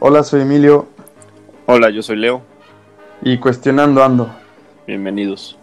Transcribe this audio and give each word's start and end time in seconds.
Hola, 0.00 0.24
soy 0.24 0.42
Emilio. 0.42 0.88
Hola, 1.66 1.90
yo 1.90 2.02
soy 2.02 2.16
Leo. 2.16 2.42
Y 3.22 3.38
cuestionando 3.38 4.02
ando. 4.02 4.30
Bienvenidos. 4.86 5.56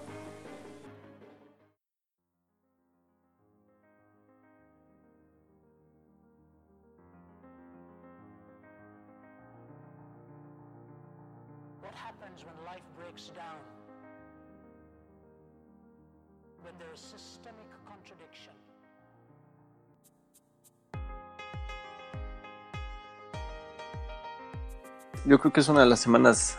Yo 25.29 25.37
creo 25.37 25.53
que 25.53 25.59
es 25.59 25.69
una 25.69 25.81
de 25.81 25.85
las 25.85 25.99
semanas 25.99 26.57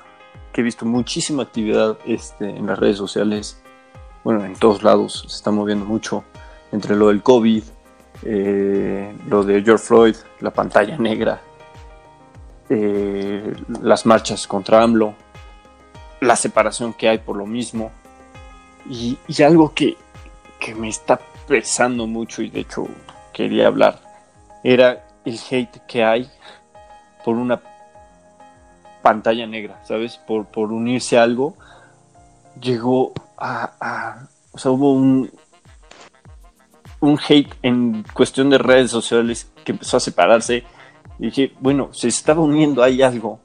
que 0.53 0.61
he 0.61 0.65
visto 0.65 0.87
muchísima 0.87 1.43
actividad 1.43 1.99
este, 2.07 2.51
en 2.51 2.69
las 2.69 2.79
redes 2.79 2.99
sociales. 2.99 3.61
Bueno, 4.23 4.45
en 4.45 4.55
todos 4.55 4.85
lados 4.85 5.25
se 5.27 5.37
está 5.39 5.51
moviendo 5.51 5.85
mucho. 5.85 6.23
Entre 6.71 6.95
lo 6.95 7.09
del 7.09 7.21
COVID, 7.21 7.65
eh, 8.23 9.13
lo 9.27 9.43
de 9.43 9.65
George 9.65 9.85
Floyd, 9.85 10.15
la 10.39 10.53
pantalla 10.53 10.97
negra, 10.99 11.41
eh, 12.69 13.57
las 13.83 14.07
marchas 14.07 14.47
contra 14.47 14.85
AMLO, 14.85 15.17
la 16.21 16.37
separación 16.37 16.93
que 16.93 17.09
hay 17.09 17.19
por 17.19 17.37
lo 17.37 17.47
mismo. 17.47 17.91
Y, 18.89 19.19
algo 19.43 19.75
que, 19.75 19.97
que 20.61 20.77
me 20.77 20.89
está 20.89 21.19
pesando 21.49 22.07
mucho 22.07 22.41
y 22.41 22.51
de 22.51 22.61
hecho 22.61 22.87
quería 23.33 23.67
hablar 23.67 24.01
era 24.63 25.09
el 25.25 25.41
hate 25.51 25.85
que 25.89 26.05
hay 26.05 26.31
por 27.25 27.35
una 27.35 27.61
pantalla 29.03 29.47
negra, 29.47 29.81
¿sabes? 29.85 30.19
Por, 30.19 30.47
por 30.47 30.73
unirse 30.73 31.19
a 31.19 31.23
algo, 31.23 31.57
llegó 32.61 33.13
a, 33.39 34.27
o 34.53 34.59
sea, 34.59 34.71
hubo 34.71 34.93
un, 34.93 35.31
un 37.01 37.19
hate 37.29 37.55
en 37.63 38.05
cuestión 38.15 38.51
de 38.51 38.59
redes 38.59 38.91
sociales 38.91 39.51
que 39.65 39.73
empezó 39.73 39.97
a 39.97 40.01
separarse. 40.01 40.65
Y 41.19 41.27
dije, 41.27 41.53
bueno, 41.61 41.91
se 41.93 42.09
estaba 42.09 42.41
uniendo 42.41 42.83
ahí 42.83 43.03
algo. 43.03 43.41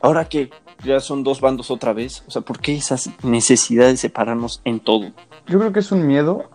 Ahora 0.00 0.26
que 0.26 0.50
ya 0.84 1.00
son 1.00 1.24
dos 1.24 1.40
bandos 1.40 1.70
otra 1.70 1.92
vez, 1.92 2.24
o 2.26 2.30
sea, 2.30 2.42
¿por 2.42 2.60
qué 2.60 2.76
esa 2.76 2.96
necesidad 3.22 3.86
de 3.86 3.96
separarnos 3.96 4.60
en 4.64 4.80
todo? 4.80 5.12
Yo 5.46 5.58
creo 5.58 5.72
que 5.72 5.80
es 5.80 5.92
un 5.92 6.06
miedo 6.06 6.50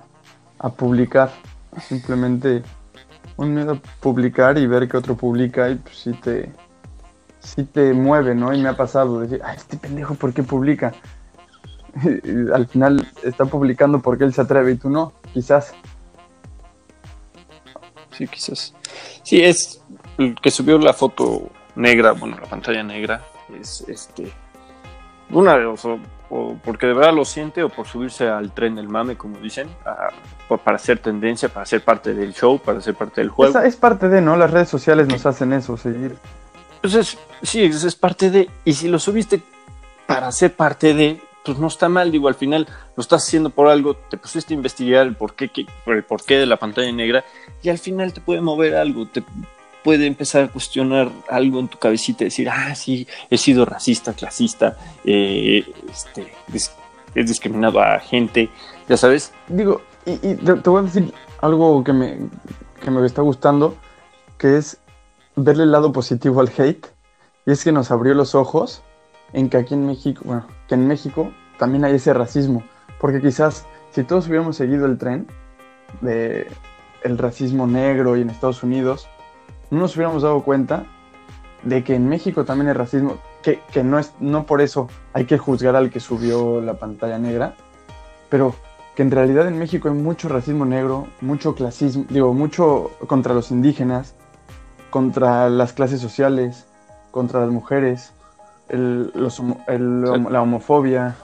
a 0.60 0.70
publicar, 0.70 1.32
simplemente 1.82 2.64
un 3.38 3.54
miedo 3.54 3.72
a 3.72 4.02
publicar 4.02 4.58
y 4.58 4.68
ver 4.68 4.88
que 4.88 4.98
otro 4.98 5.16
publica 5.16 5.70
y 5.70 5.76
pues 5.76 5.98
sí 5.98 6.12
te, 6.14 6.52
sí 7.40 7.64
te 7.64 7.94
mueve, 7.94 8.36
¿no? 8.36 8.54
Y 8.54 8.62
me 8.62 8.70
ha 8.70 8.78
pasado 8.78 9.20
decir, 9.22 9.42
ay, 9.44 9.58
este 9.58 9.78
pendejo, 9.78 10.16
¿por 10.16 10.34
qué 10.34 10.44
publica? 10.44 10.94
al 12.54 12.68
final 12.68 13.08
está 13.24 13.46
publicando 13.46 14.00
porque 14.00 14.24
él 14.24 14.34
se 14.34 14.42
atreve 14.42 14.74
y 14.74 14.76
tú 14.76 14.90
no, 14.90 15.14
quizás. 15.34 15.74
Sí, 18.12 18.28
quizás. 18.28 18.74
Sí, 19.24 19.42
es 19.42 19.82
el 20.18 20.36
que 20.36 20.52
subió 20.52 20.78
la 20.78 20.94
foto 20.94 21.50
negra, 21.76 22.12
bueno, 22.12 22.38
la 22.40 22.48
pantalla 22.48 22.84
negra, 22.84 23.22
es 23.60 23.86
este. 23.88 24.32
Una 25.32 25.58
de 25.58 25.64
dos, 25.64 25.86
o, 25.86 26.58
porque 26.64 26.88
de 26.88 26.94
verdad 26.94 27.14
lo 27.14 27.24
siente, 27.24 27.64
o 27.64 27.70
por 27.70 27.88
subirse 27.88 28.28
al 28.28 28.52
tren 28.52 28.76
del 28.76 28.90
mame, 28.90 29.16
como 29.16 29.38
dicen, 29.38 29.70
para 30.64 30.76
hacer 30.76 31.00
tendencia, 31.00 31.50
para 31.50 31.66
ser 31.66 31.84
parte 31.84 32.14
del 32.14 32.34
show, 32.34 32.60
para 32.60 32.82
ser 32.82 32.96
parte 32.96 33.22
del 33.22 33.30
juego. 33.30 33.60
es 33.60 33.76
parte 33.76 34.10
de, 34.10 34.22
¿no? 34.22 34.36
Las 34.36 34.52
redes 34.52 34.70
sociales 34.70 35.08
nos 35.08 35.26
hacen 35.26 35.54
eso, 35.54 35.78
seguir 35.78 36.18
entonces, 36.82 37.18
sí, 37.44 37.64
eso 37.64 37.88
es 37.88 37.96
parte 37.96 38.30
de, 38.30 38.50
y 38.64 38.74
si 38.74 38.88
lo 38.88 39.00
subiste 39.00 39.42
para 40.08 40.32
ser 40.32 40.56
parte 40.56 40.94
de, 40.94 41.22
pues 41.44 41.58
no 41.58 41.68
está 41.68 41.90
mal, 41.90 42.12
digo, 42.12 42.30
al 42.30 42.36
final 42.36 42.68
lo 42.96 43.02
estás 43.02 43.26
haciendo 43.26 43.50
por 43.50 43.68
algo, 43.68 43.96
te 43.96 44.18
pusiste 44.18 44.54
a 44.54 44.58
investigar 44.58 45.06
el 45.06 45.16
porqué, 45.16 45.52
el 45.88 46.04
porqué 46.04 46.38
de 46.38 46.46
la 46.46 46.58
pantalla 46.58 46.92
negra, 46.92 47.26
y 47.62 47.70
al 47.70 47.80
final 47.80 48.14
te 48.14 48.22
puede 48.22 48.40
mover 48.40 48.76
algo, 48.76 49.06
te 49.06 49.24
puede 49.84 50.06
empezar 50.08 50.46
a 50.46 50.48
cuestionar 50.48 51.10
algo 51.30 51.60
en 51.60 51.68
tu 51.68 51.78
cabecita, 51.78 52.24
decir, 52.24 52.50
ah, 52.50 52.74
sí, 52.76 53.06
he 53.30 53.38
sido 53.38 53.66
racista, 53.66 54.14
clasista, 54.14 54.78
eh, 55.04 55.66
este, 55.90 56.34
he 57.14 57.24
discriminado 57.24 57.82
a 57.82 58.00
gente, 58.00 58.50
ya 58.88 58.96
sabes. 58.96 59.34
Digo, 59.50 59.82
y, 60.06 60.16
te, 60.36 60.70
voy 60.70 60.80
a 60.80 60.86
decir 60.86 61.14
algo 61.42 61.84
que 61.84 61.92
me, 61.92 62.18
que 62.82 62.90
me 62.90 63.06
está 63.06 63.22
gustando, 63.22 63.76
que 64.38 64.58
es 64.58 64.78
verle 65.44 65.64
el 65.64 65.72
lado 65.72 65.92
positivo 65.92 66.42
al 66.42 66.52
hate, 66.56 66.88
y 67.46 67.52
es 67.52 67.64
que 67.64 67.72
nos 67.72 67.92
abrió 67.92 68.14
los 68.14 68.36
ojos 68.36 68.84
en 69.34 69.50
que 69.50 69.58
aquí 69.58 69.74
en 69.74 69.86
México, 69.86 70.22
bueno, 70.26 70.46
que 70.68 70.76
en 70.76 70.88
México 70.88 71.32
también 71.58 71.86
hay 71.86 71.96
ese 71.96 72.14
racismo, 72.14 72.64
porque 73.00 73.22
quizás 73.22 73.66
si 73.92 74.04
todos 74.04 74.28
hubiéramos 74.28 74.56
seguido 74.56 74.86
el 74.86 74.98
tren 74.98 75.28
de 76.02 76.48
el 77.04 77.18
racismo 77.18 77.66
negro 77.66 78.18
y 78.18 78.22
en 78.22 78.30
Estados 78.30 78.64
Unidos, 78.64 79.08
no 79.72 79.80
nos 79.80 79.96
hubiéramos 79.96 80.24
dado 80.24 80.44
cuenta 80.44 80.86
de 81.64 81.84
que 81.84 81.96
en 81.96 82.08
México 82.08 82.46
también 82.46 82.68
hay 82.68 82.74
racismo, 82.74 83.18
que, 83.42 83.62
que 83.72 83.84
no, 83.84 84.00
es, 84.00 84.14
no 84.20 84.46
por 84.46 84.62
eso 84.62 84.90
hay 85.14 85.26
que 85.26 85.38
juzgar 85.38 85.76
al 85.76 85.90
que 85.90 86.00
subió 86.00 86.62
la 86.62 86.76
pantalla 86.76 87.20
negra, 87.20 87.56
pero 88.30 88.56
que 88.96 89.04
en 89.04 89.12
realidad 89.12 89.48
en 89.48 89.58
México 89.58 89.88
hay 89.88 89.96
mucho 89.96 90.30
racismo 90.30 90.66
negro, 90.66 91.08
mucho 91.22 91.56
clasismo, 91.56 92.06
digo, 92.10 92.34
mucho 92.34 92.92
contra 93.08 93.34
los 93.34 93.52
indígenas, 93.52 94.16
contra 94.90 95.50
las 95.50 95.74
clases 95.74 96.02
sociales, 96.02 96.68
contra 97.12 97.42
las 97.42 97.50
mujeres, 97.50 98.14
la 98.70 100.42
homofobia. 100.42 101.16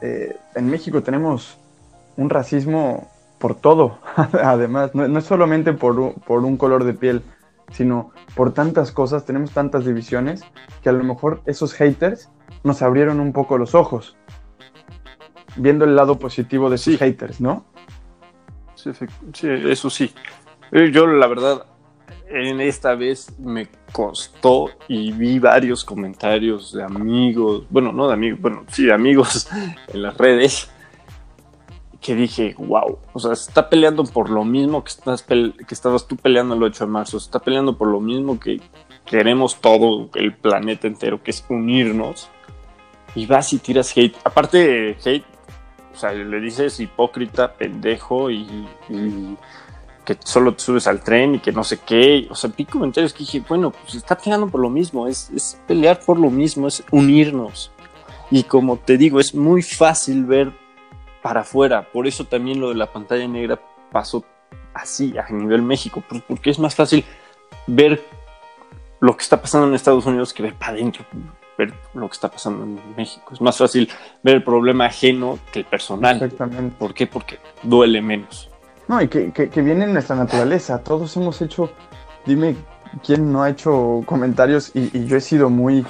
Eh, 0.00 0.36
en 0.54 0.70
México 0.70 1.02
tenemos 1.02 1.58
un 2.16 2.30
racismo 2.30 3.08
por 3.38 3.54
todo, 3.54 3.98
además, 4.42 4.94
no, 4.94 5.18
es 5.18 5.24
solamente 5.24 5.72
por, 5.72 6.14
por 6.20 6.44
un 6.44 6.56
color 6.56 6.84
de 6.84 6.94
piel, 6.94 7.22
sino 7.70 8.10
por 8.34 8.52
tantas 8.52 8.92
cosas, 8.92 9.24
tenemos 9.24 9.52
tantas 9.52 9.84
divisiones, 9.84 10.42
que 10.82 10.88
a 10.88 10.92
lo 10.92 11.04
mejor 11.04 11.42
esos 11.46 11.72
haters 11.74 12.30
nos 12.64 12.82
abrieron 12.82 13.20
un 13.20 13.32
poco 13.32 13.58
los 13.58 13.74
ojos, 13.74 14.16
viendo 15.56 15.84
el 15.84 15.94
lado 15.94 16.18
positivo 16.18 16.68
de 16.68 16.76
esos 16.76 16.98
haters, 16.98 17.40
¿no? 17.40 17.64
Sí, 18.74 18.92
sí, 19.34 19.48
eso 19.48 19.90
sí. 19.90 20.12
Eh, 20.72 20.90
yo 20.92 21.06
la 21.06 21.26
verdad 21.26 21.66
en 22.30 22.60
esta 22.60 22.94
vez 22.94 23.38
me 23.38 23.68
costó 23.92 24.70
y 24.86 25.12
vi 25.12 25.38
varios 25.38 25.84
comentarios 25.84 26.72
de 26.72 26.82
amigos, 26.82 27.64
bueno, 27.70 27.92
no 27.92 28.08
de 28.08 28.14
amigos, 28.14 28.40
bueno, 28.40 28.64
sí, 28.68 28.86
de 28.86 28.92
amigos 28.92 29.48
en 29.88 30.02
las 30.02 30.16
redes, 30.16 30.70
que 32.00 32.14
dije, 32.14 32.54
wow, 32.58 32.98
o 33.12 33.18
sea, 33.18 33.34
se 33.34 33.48
está 33.48 33.68
peleando 33.68 34.04
por 34.04 34.30
lo 34.30 34.44
mismo 34.44 34.84
que, 34.84 34.90
estás 34.90 35.22
que 35.22 35.54
estabas 35.70 36.06
tú 36.06 36.16
peleando 36.16 36.54
el 36.54 36.62
8 36.62 36.84
de 36.84 36.90
marzo, 36.90 37.16
está 37.16 37.38
peleando 37.38 37.76
por 37.76 37.88
lo 37.88 38.00
mismo 38.00 38.38
que 38.38 38.60
queremos 39.04 39.60
todo 39.60 40.10
el 40.14 40.34
planeta 40.34 40.86
entero, 40.86 41.22
que 41.22 41.30
es 41.30 41.44
unirnos, 41.48 42.28
y 43.14 43.26
vas 43.26 43.52
y 43.52 43.58
tiras 43.58 43.96
hate. 43.96 44.16
Aparte, 44.22 44.96
hate, 45.04 45.24
o 45.92 45.98
sea, 45.98 46.12
le 46.12 46.40
dices 46.40 46.78
hipócrita, 46.78 47.54
pendejo 47.54 48.30
y 48.30 48.46
que 50.08 50.16
solo 50.24 50.54
te 50.54 50.64
subes 50.64 50.86
al 50.86 51.02
tren 51.02 51.34
y 51.34 51.38
que 51.38 51.52
no 51.52 51.62
sé 51.62 51.80
qué. 51.80 52.26
O 52.30 52.34
sea, 52.34 52.50
vi 52.56 52.64
comentarios 52.64 53.12
que 53.12 53.18
dije, 53.18 53.42
bueno, 53.46 53.70
pues 53.70 53.94
está 53.94 54.16
peleando 54.16 54.48
por 54.48 54.62
lo 54.62 54.70
mismo, 54.70 55.06
es, 55.06 55.28
es 55.36 55.60
pelear 55.66 56.00
por 56.00 56.18
lo 56.18 56.30
mismo, 56.30 56.66
es 56.66 56.82
unirnos. 56.90 57.70
Y 58.30 58.44
como 58.44 58.78
te 58.78 58.96
digo, 58.96 59.20
es 59.20 59.34
muy 59.34 59.60
fácil 59.60 60.24
ver 60.24 60.50
para 61.20 61.42
afuera. 61.42 61.92
Por 61.92 62.06
eso 62.06 62.24
también 62.24 62.58
lo 62.58 62.70
de 62.70 62.76
la 62.76 62.90
pantalla 62.90 63.28
negra 63.28 63.60
pasó 63.92 64.24
así 64.72 65.14
a 65.18 65.30
nivel 65.30 65.60
México, 65.60 66.02
porque 66.26 66.48
es 66.48 66.58
más 66.58 66.74
fácil 66.74 67.04
ver 67.66 68.02
lo 69.00 69.14
que 69.14 69.22
está 69.24 69.42
pasando 69.42 69.68
en 69.68 69.74
Estados 69.74 70.06
Unidos 70.06 70.32
que 70.32 70.42
ver 70.42 70.54
para 70.54 70.72
adentro, 70.72 71.04
ver 71.58 71.74
lo 71.92 72.08
que 72.08 72.14
está 72.14 72.30
pasando 72.30 72.64
en 72.64 72.80
México. 72.96 73.34
Es 73.34 73.42
más 73.42 73.58
fácil 73.58 73.90
ver 74.22 74.36
el 74.36 74.42
problema 74.42 74.86
ajeno 74.86 75.38
que 75.52 75.58
el 75.58 75.64
personal. 75.66 76.16
Exactamente. 76.16 76.74
¿Por 76.78 76.94
qué? 76.94 77.06
Porque 77.06 77.38
duele 77.62 78.00
menos. 78.00 78.47
No, 78.88 79.02
y 79.02 79.08
que, 79.08 79.30
que, 79.32 79.62
viene 79.62 79.84
en 79.84 79.92
nuestra 79.92 80.16
naturaleza. 80.16 80.78
Todos 80.78 81.14
hemos 81.16 81.40
hecho, 81.42 81.70
dime 82.24 82.56
quién 83.04 83.30
no 83.30 83.42
ha 83.42 83.50
hecho 83.50 84.02
comentarios 84.06 84.70
y, 84.74 85.04
yo 85.04 85.18
he 85.18 85.20
sido 85.20 85.50
muy, 85.50 85.86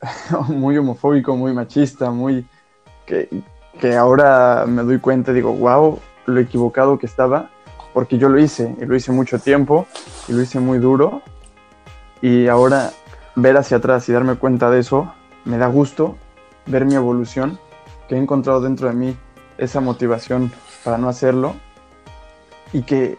muy 0.48 0.76
homofóbico, 0.76 1.34
muy 1.36 1.52
machista, 1.54 2.10
muy... 2.10 2.46
Que, 3.06 3.28
que 3.80 3.96
ahora 3.96 4.66
me 4.68 4.82
doy 4.82 4.98
cuenta 4.98 5.30
y 5.30 5.34
digo, 5.34 5.54
wow, 5.54 5.98
lo 6.26 6.40
equivocado 6.40 6.98
que 6.98 7.06
estaba, 7.06 7.50
porque 7.94 8.18
yo 8.18 8.28
lo 8.28 8.38
hice, 8.38 8.76
y 8.78 8.84
lo 8.84 8.94
hice 8.94 9.10
mucho 9.10 9.38
tiempo, 9.38 9.86
y 10.28 10.32
lo 10.32 10.42
hice 10.42 10.60
muy 10.60 10.78
duro, 10.78 11.22
y 12.20 12.46
ahora 12.48 12.90
ver 13.34 13.56
hacia 13.56 13.78
atrás 13.78 14.08
y 14.08 14.12
darme 14.12 14.34
cuenta 14.34 14.70
de 14.70 14.80
eso, 14.80 15.12
me 15.46 15.56
da 15.56 15.66
gusto 15.66 16.16
ver 16.66 16.84
mi 16.84 16.94
evolución, 16.94 17.58
que 18.08 18.16
he 18.16 18.18
encontrado 18.18 18.60
dentro 18.60 18.88
de 18.88 18.94
mí 18.94 19.16
esa 19.56 19.80
motivación 19.80 20.52
para 20.84 20.98
no 20.98 21.08
hacerlo, 21.08 21.54
y 22.72 22.82
que, 22.82 23.18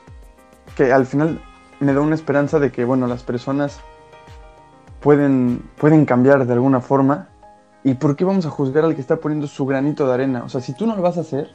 que 0.75 0.91
al 0.91 1.05
final 1.05 1.41
me 1.79 1.93
da 1.93 2.01
una 2.01 2.15
esperanza 2.15 2.59
de 2.59 2.71
que, 2.71 2.85
bueno, 2.85 3.07
las 3.07 3.23
personas 3.23 3.79
pueden, 5.01 5.63
pueden 5.77 6.05
cambiar 6.05 6.45
de 6.45 6.53
alguna 6.53 6.79
forma. 6.79 7.27
¿Y 7.83 7.95
por 7.95 8.15
qué 8.15 8.23
vamos 8.23 8.45
a 8.45 8.49
juzgar 8.49 8.85
al 8.85 8.95
que 8.95 9.01
está 9.01 9.17
poniendo 9.17 9.47
su 9.47 9.65
granito 9.65 10.07
de 10.07 10.13
arena? 10.13 10.43
O 10.43 10.49
sea, 10.49 10.61
si 10.61 10.73
tú 10.73 10.85
no 10.85 10.95
lo 10.95 11.01
vas 11.01 11.17
a 11.17 11.21
hacer, 11.21 11.49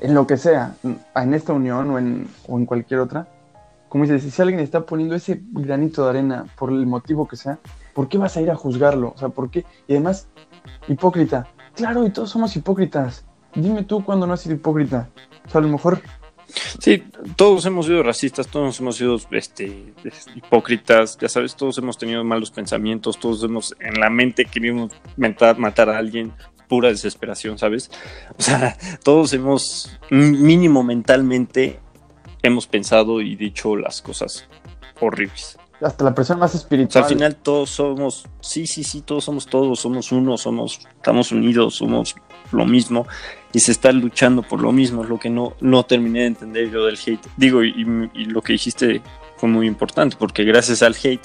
en 0.00 0.14
lo 0.14 0.26
que 0.26 0.36
sea, 0.36 0.74
en 1.14 1.34
esta 1.34 1.52
unión 1.52 1.90
o 1.90 1.98
en, 1.98 2.28
o 2.46 2.56
en 2.58 2.64
cualquier 2.64 3.00
otra, 3.00 3.28
como 3.88 4.04
dices, 4.04 4.32
si 4.32 4.42
alguien 4.42 4.60
está 4.60 4.84
poniendo 4.84 5.14
ese 5.14 5.42
granito 5.50 6.04
de 6.04 6.10
arena 6.10 6.46
por 6.58 6.70
el 6.70 6.86
motivo 6.86 7.26
que 7.26 7.36
sea, 7.36 7.58
¿por 7.94 8.08
qué 8.08 8.18
vas 8.18 8.36
a 8.36 8.40
ir 8.40 8.50
a 8.50 8.54
juzgarlo? 8.54 9.12
O 9.14 9.18
sea, 9.18 9.30
¿por 9.30 9.50
qué? 9.50 9.64
Y 9.86 9.92
además, 9.92 10.28
hipócrita. 10.88 11.46
Claro, 11.74 12.06
y 12.06 12.10
todos 12.10 12.30
somos 12.30 12.54
hipócritas. 12.56 13.24
Dime 13.54 13.84
tú 13.84 14.04
cuándo 14.04 14.26
no 14.26 14.34
has 14.34 14.40
sido 14.40 14.54
hipócrita. 14.54 15.08
O 15.46 15.50
sea, 15.50 15.60
a 15.60 15.62
lo 15.62 15.68
mejor 15.68 16.00
Sí, 16.78 17.02
todos 17.36 17.66
hemos 17.66 17.86
sido 17.86 18.02
racistas, 18.02 18.48
todos 18.48 18.78
hemos 18.80 18.96
sido 18.96 19.18
este, 19.32 19.92
hipócritas, 20.34 21.18
ya 21.18 21.28
sabes, 21.28 21.54
todos 21.54 21.76
hemos 21.78 21.98
tenido 21.98 22.24
malos 22.24 22.50
pensamientos, 22.50 23.18
todos 23.18 23.44
hemos 23.44 23.74
en 23.80 24.00
la 24.00 24.10
mente 24.10 24.44
querido 24.44 24.88
matar, 25.16 25.58
matar 25.58 25.90
a 25.90 25.98
alguien, 25.98 26.32
pura 26.68 26.88
desesperación, 26.88 27.58
¿sabes? 27.58 27.90
O 28.38 28.42
sea, 28.42 28.76
todos 29.02 29.32
hemos, 29.32 29.98
mínimo 30.10 30.82
mentalmente, 30.82 31.80
hemos 32.42 32.66
pensado 32.66 33.20
y 33.20 33.36
dicho 33.36 33.76
las 33.76 34.00
cosas 34.00 34.48
horribles. 35.00 35.58
Hasta 35.80 36.04
la 36.04 36.14
persona 36.14 36.40
más 36.40 36.54
espiritual. 36.54 37.04
al 37.04 37.08
final 37.08 37.36
todos 37.36 37.70
somos, 37.70 38.26
sí, 38.40 38.66
sí, 38.66 38.82
sí, 38.82 39.00
todos 39.02 39.24
somos 39.24 39.46
todos, 39.46 39.78
somos 39.78 40.10
uno, 40.10 40.36
somos, 40.36 40.80
estamos 40.96 41.30
unidos, 41.30 41.76
somos 41.76 42.16
lo 42.50 42.66
mismo 42.66 43.06
y 43.52 43.60
se 43.60 43.72
está 43.72 43.92
luchando 43.92 44.42
por 44.42 44.60
lo 44.60 44.72
mismo, 44.72 45.04
es 45.04 45.08
lo 45.08 45.18
que 45.18 45.30
no, 45.30 45.54
no 45.60 45.84
terminé 45.84 46.20
de 46.20 46.26
entender 46.26 46.70
yo 46.70 46.84
del 46.86 46.98
hate. 46.98 47.24
Digo, 47.36 47.62
y, 47.62 47.84
lo 48.26 48.42
que 48.42 48.54
dijiste 48.54 49.02
fue 49.36 49.48
muy 49.48 49.68
importante, 49.68 50.16
porque 50.18 50.44
gracias 50.44 50.82
al 50.82 50.96
hate, 51.00 51.22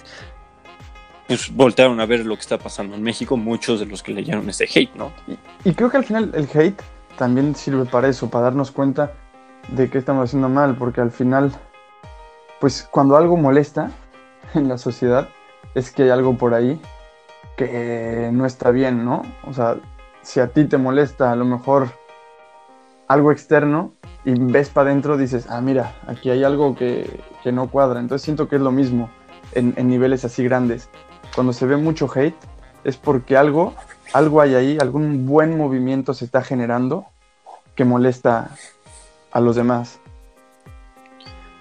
pues 1.28 1.52
voltearon 1.52 2.00
a 2.00 2.06
ver 2.06 2.24
lo 2.26 2.36
que 2.36 2.42
está 2.42 2.60
pasando 2.60 2.96
en 2.96 3.02
México, 3.02 3.36
muchos 3.38 3.80
de 3.80 3.88
los 3.88 4.04
que 4.04 4.14
leyeron 4.14 4.48
ese 4.50 4.66
hate, 4.66 4.94
¿no? 4.96 5.12
Y, 5.28 5.70
y 5.70 5.74
creo 5.74 5.90
que 5.90 5.98
al 5.98 6.06
final 6.06 6.32
el 6.36 6.48
hate 6.54 6.80
también 7.18 7.56
sirve 7.56 7.86
para 7.86 8.08
eso, 8.08 8.30
para 8.30 8.46
darnos 8.46 8.70
cuenta 8.70 9.14
de 9.70 9.90
que 9.90 9.98
estamos 9.98 10.30
haciendo 10.30 10.50
mal, 10.50 10.76
porque 10.76 11.02
al 11.02 11.12
final, 11.12 11.52
pues 12.60 12.88
cuando 12.92 13.18
algo 13.18 13.36
molesta 13.36 13.92
en 14.60 14.68
la 14.68 14.78
sociedad, 14.78 15.30
es 15.76 15.92
que 15.92 16.04
hay 16.04 16.10
algo 16.10 16.38
por 16.38 16.54
ahí 16.54 16.80
que 17.58 18.30
no 18.34 18.46
está 18.46 18.72
bien, 18.72 19.06
¿no? 19.06 19.24
O 19.44 19.54
sea, 19.54 19.78
si 20.22 20.40
a 20.40 20.48
ti 20.48 20.66
te 20.66 20.78
molesta 20.78 21.32
a 21.32 21.36
lo 21.36 21.46
mejor 21.46 21.90
algo 23.08 23.32
externo 23.32 23.94
y 24.26 24.34
ves 24.34 24.70
para 24.70 24.90
adentro, 24.90 25.18
dices, 25.18 25.48
ah, 25.50 25.62
mira, 25.62 25.96
aquí 26.08 26.30
hay 26.30 26.44
algo 26.44 26.76
que, 26.76 27.22
no 27.46 27.70
cuadra. 27.70 28.00
Entonces 28.00 28.24
siento 28.24 28.48
que 28.48 28.56
es 28.56 28.62
lo 28.62 28.72
mismo 28.72 29.10
en, 29.52 29.76
niveles 29.88 30.26
así 30.26 30.44
grandes. 30.44 30.90
Cuando 31.36 31.54
se 31.54 31.66
ve 31.66 31.78
mucho 31.78 32.10
hate 32.14 32.36
es 32.84 32.98
porque 32.98 33.38
algo, 33.38 33.74
algo 34.14 34.42
hay 34.42 34.56
ahí, 34.56 34.78
algún 34.80 35.26
buen 35.26 35.58
movimiento 35.58 36.14
se 36.14 36.26
está 36.26 36.42
generando 36.42 37.06
que 37.76 37.86
molesta 37.86 38.52
a 39.32 39.40
los 39.40 39.56
demás. 39.56 40.00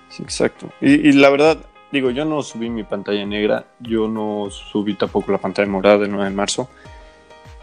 Sí, 0.09 0.23
exacto. 0.23 0.69
Y, 0.81 1.13
la 1.13 1.31
verdad, 1.31 1.59
digo, 1.93 2.11
yo 2.11 2.25
no 2.25 2.43
subí 2.43 2.71
mi 2.71 2.83
pantalla 2.83 3.25
negra, 3.25 3.67
yo 3.79 4.09
no 4.09 4.51
subí 4.51 4.95
tampoco 4.95 5.31
la 5.31 5.39
pantalla 5.39 5.69
morada 5.69 5.99
del 5.99 6.11
9 6.11 6.31
de 6.31 6.35
marzo 6.35 6.69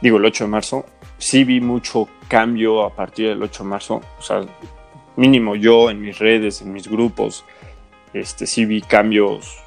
digo 0.01 0.17
el 0.17 0.25
8 0.25 0.45
de 0.45 0.49
marzo, 0.49 0.85
sí 1.17 1.43
vi 1.43 1.61
mucho 1.61 2.07
cambio 2.27 2.83
a 2.83 2.93
partir 2.93 3.29
del 3.29 3.43
8 3.43 3.63
de 3.63 3.69
marzo, 3.69 4.01
o 4.17 4.21
sea, 4.21 4.41
mínimo 5.15 5.55
yo 5.55 5.89
en 5.89 6.01
mis 6.01 6.17
redes, 6.17 6.61
en 6.61 6.73
mis 6.73 6.87
grupos, 6.87 7.43
este, 8.13 8.47
sí 8.47 8.65
vi 8.65 8.81
cambios, 8.81 9.57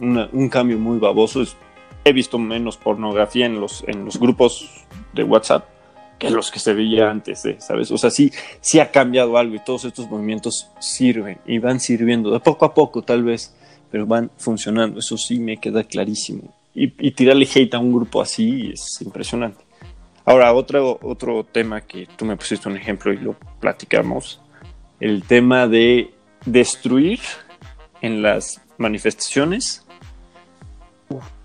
un 0.00 0.48
cambio 0.48 0.78
muy 0.78 0.98
baboso. 0.98 1.42
He 2.04 2.12
visto 2.12 2.38
menos 2.38 2.76
pornografía 2.76 3.46
en 3.46 3.60
los, 3.60 3.84
en 3.88 4.04
los 4.04 4.18
grupos 4.18 4.86
de 5.12 5.24
WhatsApp 5.24 5.66
que 6.20 6.30
los 6.30 6.50
que 6.50 6.60
se 6.60 6.72
veía 6.72 7.10
antes, 7.10 7.44
¿sabes? 7.58 7.90
O 7.90 7.98
sea, 7.98 8.10
sí, 8.10 8.32
sí 8.60 8.80
ha 8.80 8.90
cambiado 8.90 9.36
algo 9.36 9.54
y 9.54 9.64
todos 9.64 9.84
estos 9.84 10.08
movimientos 10.08 10.68
sirven 10.80 11.38
y 11.46 11.58
van 11.58 11.80
sirviendo 11.80 12.30
de 12.30 12.40
poco 12.40 12.64
a 12.64 12.74
poco 12.74 13.02
tal 13.02 13.24
vez, 13.24 13.54
pero 13.90 14.06
van 14.06 14.30
funcionando, 14.36 14.98
eso 15.00 15.16
sí 15.16 15.38
me 15.38 15.58
queda 15.58 15.84
clarísimo 15.84 16.54
y, 16.78 17.10
tirarle 17.10 17.48
hate 17.52 17.74
a 17.74 17.78
un 17.78 17.92
grupo 17.92 18.22
así 18.22 18.70
es 18.72 19.00
impresionante. 19.02 19.64
Ahora, 20.24 20.52
otro, 20.52 20.98
otro 21.02 21.44
tema 21.44 21.80
que 21.80 22.06
tú 22.16 22.24
me 22.24 22.36
pusiste 22.36 22.68
un 22.68 22.76
ejemplo 22.76 23.12
y 23.12 23.16
lo 23.16 23.34
platicamos, 23.60 24.40
el 25.00 25.22
tema 25.22 25.66
de 25.66 26.12
destruir 26.44 27.20
en 28.02 28.22
las 28.22 28.60
manifestaciones 28.76 29.84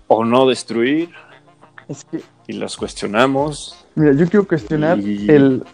o 0.06 0.24
no 0.24 0.46
destruir. 0.46 1.10
y 2.46 2.52
las 2.52 2.76
cuestionamos. 2.76 3.86
Mira, 3.94 4.12
yo 4.12 4.28
quiero 4.28 4.46
cuestionar 4.46 4.98
el, 4.98 5.64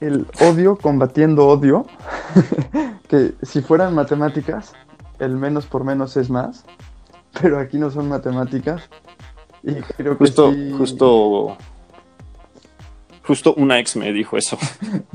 el 0.00 0.26
odio 0.40 0.76
combatiendo 0.76 1.46
odio, 1.46 1.86
que 3.08 3.32
si 3.42 3.62
fueran 3.62 3.94
matemáticas, 3.94 4.72
el 5.18 5.36
menos 5.36 5.66
por 5.66 5.84
menos 5.84 6.16
es 6.16 6.30
más, 6.30 6.64
pero 7.40 7.58
aquí 7.58 7.78
no 7.78 7.90
son 7.90 8.08
matemáticas 8.08 8.88
justo, 10.18 10.54
justo, 10.78 11.56
justo 13.26 13.54
una 13.54 13.78
ex 13.78 13.96
me 13.96 14.12
dijo 14.12 14.36
eso. 14.36 14.56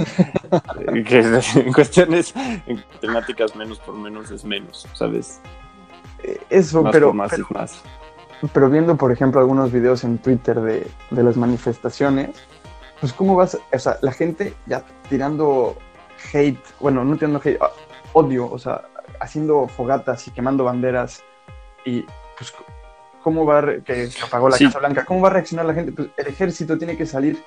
que 1.07 1.41
en 1.55 1.73
cuestiones, 1.73 2.33
en 2.35 2.83
temáticas 2.99 3.55
menos 3.55 3.79
por 3.79 3.95
menos 3.95 4.31
es 4.31 4.43
menos, 4.43 4.87
¿sabes? 4.93 5.39
Eso, 6.49 6.83
más 6.83 6.91
pero. 6.91 7.07
Por 7.07 7.15
más 7.15 7.31
pero, 7.31 7.45
es 7.45 7.51
más. 7.51 7.81
Pero 8.53 8.69
viendo, 8.69 8.97
por 8.97 9.11
ejemplo, 9.11 9.39
algunos 9.39 9.71
videos 9.71 10.03
en 10.03 10.17
Twitter 10.17 10.59
de, 10.59 10.87
de 11.11 11.23
las 11.23 11.37
manifestaciones, 11.37 12.31
pues 12.99 13.13
cómo 13.13 13.35
vas, 13.35 13.57
o 13.71 13.79
sea, 13.79 13.97
la 14.01 14.11
gente 14.11 14.55
ya 14.65 14.83
tirando 15.09 15.77
hate, 16.33 16.59
bueno, 16.79 17.03
no 17.03 17.15
tirando 17.15 17.39
hate, 17.43 17.59
ah, 17.61 17.69
odio, 18.13 18.51
o 18.51 18.57
sea, 18.57 18.81
haciendo 19.21 19.67
fogatas 19.67 20.27
y 20.27 20.31
quemando 20.31 20.65
banderas 20.65 21.23
y 21.85 22.01
pues 22.37 22.53
¿cómo 23.23 23.45
va 23.45 23.59
a 23.59 23.77
que 23.79 24.07
se 24.07 24.25
apagó 24.25 24.49
la 24.49 24.57
Casa 24.57 24.79
Blanca? 24.79 25.05
¿Cómo 25.05 25.21
va 25.21 25.29
a 25.29 25.33
reaccionar 25.33 25.65
la 25.65 25.73
gente? 25.73 25.91
Pues 25.91 26.09
el 26.17 26.27
ejército 26.27 26.77
tiene 26.77 26.97
que 26.97 27.05
salir 27.05 27.41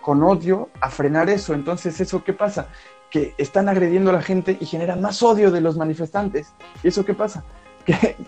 con 0.00 0.22
odio 0.22 0.70
a 0.80 0.90
frenar 0.90 1.28
eso. 1.28 1.54
Entonces, 1.54 2.00
¿eso 2.00 2.24
qué 2.24 2.32
pasa? 2.32 2.68
Que 3.10 3.34
están 3.38 3.68
agrediendo 3.68 4.10
a 4.10 4.14
la 4.14 4.22
gente 4.22 4.56
y 4.58 4.66
generan 4.66 5.00
más 5.00 5.22
odio 5.22 5.50
de 5.50 5.60
los 5.60 5.76
manifestantes. 5.76 6.52
¿Y 6.82 6.88
eso 6.88 7.04
qué 7.04 7.14
pasa? 7.14 7.44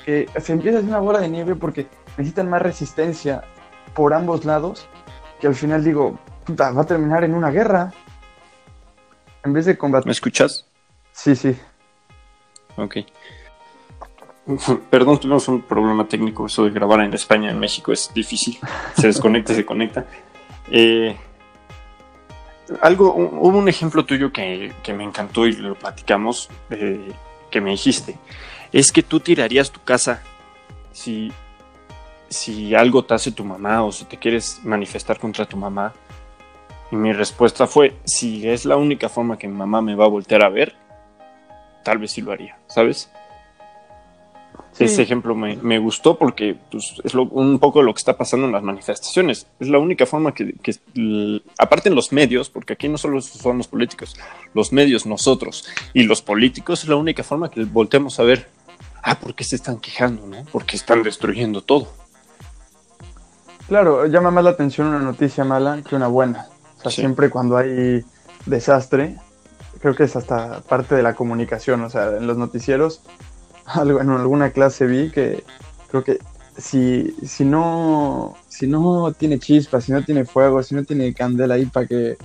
Que, 0.05 0.27
se 0.41 0.53
empieza 0.53 0.79
a 0.79 0.81
hacer 0.81 0.91
una 0.91 1.01
bola 1.01 1.21
de 1.21 1.29
nieve 1.29 1.55
porque 1.55 1.87
necesitan 2.17 2.49
más 2.49 2.63
resistencia 2.63 3.45
por 3.95 4.15
ambos 4.15 4.47
lados, 4.47 4.89
que 5.39 5.47
al 5.47 5.55
final 5.55 5.85
digo, 5.85 6.19
puta, 6.45 6.71
va 6.71 6.83
a 6.83 6.87
terminar 6.87 7.25
en 7.25 7.35
una 7.35 7.51
guerra. 7.51 7.93
En 9.45 9.53
vez 9.53 9.67
de 9.67 9.77
combatir. 9.77 10.07
¿Me 10.07 10.13
escuchas? 10.13 10.67
Sí, 11.13 11.37
sí. 11.37 11.59
Ok. 12.77 12.99
Perdón, 14.91 15.21
tuvimos 15.21 15.47
un 15.49 15.63
problema 15.63 16.07
técnico. 16.07 16.47
Eso 16.47 16.65
de 16.65 16.71
grabar 16.71 17.01
en 17.01 17.15
España, 17.15 17.51
en 17.51 17.59
México 17.59 17.93
es 17.93 18.11
difícil. 18.15 18.59
Se 18.97 19.07
desconecta 19.07 19.55
se 19.55 19.65
conecta. 19.65 20.07
Eh, 20.71 21.17
algo, 22.81 23.15
hubo 23.15 23.59
un 23.59 23.69
ejemplo 23.69 24.05
tuyo 24.05 24.33
que, 24.33 24.73
me 24.95 25.05
encantó 25.05 25.47
y 25.47 25.53
lo 25.53 25.75
platicamos, 25.75 26.49
eh, 26.71 27.13
que 27.51 27.61
me 27.61 27.71
dijiste. 27.71 28.17
Es 28.73 28.93
que 28.93 29.03
tú 29.03 29.21
tirarías 29.21 29.71
tu 29.71 29.83
casa 29.83 30.23
si, 30.93 31.33
si 32.29 32.75
algo 32.75 33.05
te 33.05 33.15
hace 33.15 33.33
tu 33.33 33.45
mamá 33.45 33.83
o 33.83 33.93
si 33.93 34.05
te 34.05 34.17
quieres 34.17 34.61
manifestar 34.65 35.19
contra 35.19 35.47
tu 35.47 35.57
mamá. 35.57 35.93
Y 36.93 36.97
mi 36.97 37.13
respuesta 37.13 37.67
fue, 37.67 37.95
si 38.05 38.49
es 38.49 38.65
la 38.65 38.77
única 38.77 39.09
forma 39.09 39.39
que 39.39 39.47
mi 39.47 39.57
mamá 39.57 39.81
me 39.81 39.95
va 39.95 40.07
a 40.07 40.09
voltear 40.09 40.43
a 40.43 40.49
ver, 40.49 40.75
tal 41.83 41.99
vez 41.99 42.13
sí 42.13 42.21
lo 42.21 42.33
haría, 42.33 42.59
¿sabes? 42.67 43.11
Ese 44.79 45.03
ejemplo 45.03 45.35
me, 45.35 45.79
gustó 45.79 46.17
porque 46.17 46.57
pues, 46.71 46.95
es 47.05 47.15
un 47.15 47.59
poco 47.59 47.83
lo 47.83 47.93
que 47.93 47.99
está 47.99 48.17
pasando 48.17 48.47
en 48.47 48.53
las 48.53 48.63
manifestaciones. 48.63 49.47
Es 49.59 49.69
la 49.69 49.79
única 49.79 50.07
forma 50.07 50.33
que, 50.33 50.55
aparte 51.59 51.91
en 51.91 51.95
los 51.95 52.13
medios, 52.13 52.49
porque 52.49 52.73
aquí 52.73 52.89
no 52.89 52.97
solo 52.97 53.21
son 53.21 53.59
los 53.59 53.69
políticos, 53.69 54.17
los 54.55 54.73
medios, 54.73 55.05
nosotros 55.05 55.69
y 55.93 56.05
los 56.05 56.23
políticos, 56.23 56.85
es 56.85 56.89
la 56.89 56.97
única 56.97 57.23
forma 57.23 57.51
que 57.51 57.65
volteamos 57.65 58.19
a 58.21 58.23
ver, 58.23 58.49
ah, 59.03 59.19
¿por 59.19 59.35
qué 59.35 59.45
se 59.45 59.57
están 59.57 59.79
quejando? 59.81 60.27
¿no? 60.27 60.45
Porque 60.51 60.77
están 60.77 61.03
destruyendo 61.03 61.63
todo. 61.63 61.89
Claro, 63.69 64.07
llama 64.07 64.31
más 64.31 64.45
la 64.45 64.51
atención 64.51 64.87
una 64.87 64.99
noticia 64.99 65.45
mala 65.45 65.83
que 65.87 65.95
una 65.95 66.09
buena. 66.09 66.49
O 66.79 66.83
sea, 66.83 66.91
siempre 66.91 67.29
cuando 67.29 67.59
hay 67.59 68.03
desastre, 68.47 69.17
creo 69.81 69.95
que 69.95 70.05
es 70.05 70.17
hasta 70.17 70.61
parte 70.61 70.95
de 70.95 71.03
la 71.03 71.15
comunicación. 71.15 71.83
O 71.83 71.91
sea, 71.91 72.17
en 72.17 72.27
los 72.27 72.37
noticieros 72.37 73.03
en 73.75 74.11
alguna 74.11 74.51
clase 74.51 74.87
vi 74.87 75.11
que 75.11 75.45
creo 75.91 76.05
que 76.05 76.19
si, 76.57 77.15
si, 77.25 77.45
no, 77.45 78.37
si 78.49 78.67
no 78.67 79.13
tiene 79.13 79.39
chispa, 79.39 79.81
si 79.81 79.93
no 79.93 80.05
tiene 80.05 80.25
fuego, 80.25 80.63
si 80.63 80.75
no 80.75 80.85
tiene 80.85 81.15
candela 81.15 81.55
ahí 81.55 81.67
para 81.67 81.87
que, 81.87 82.17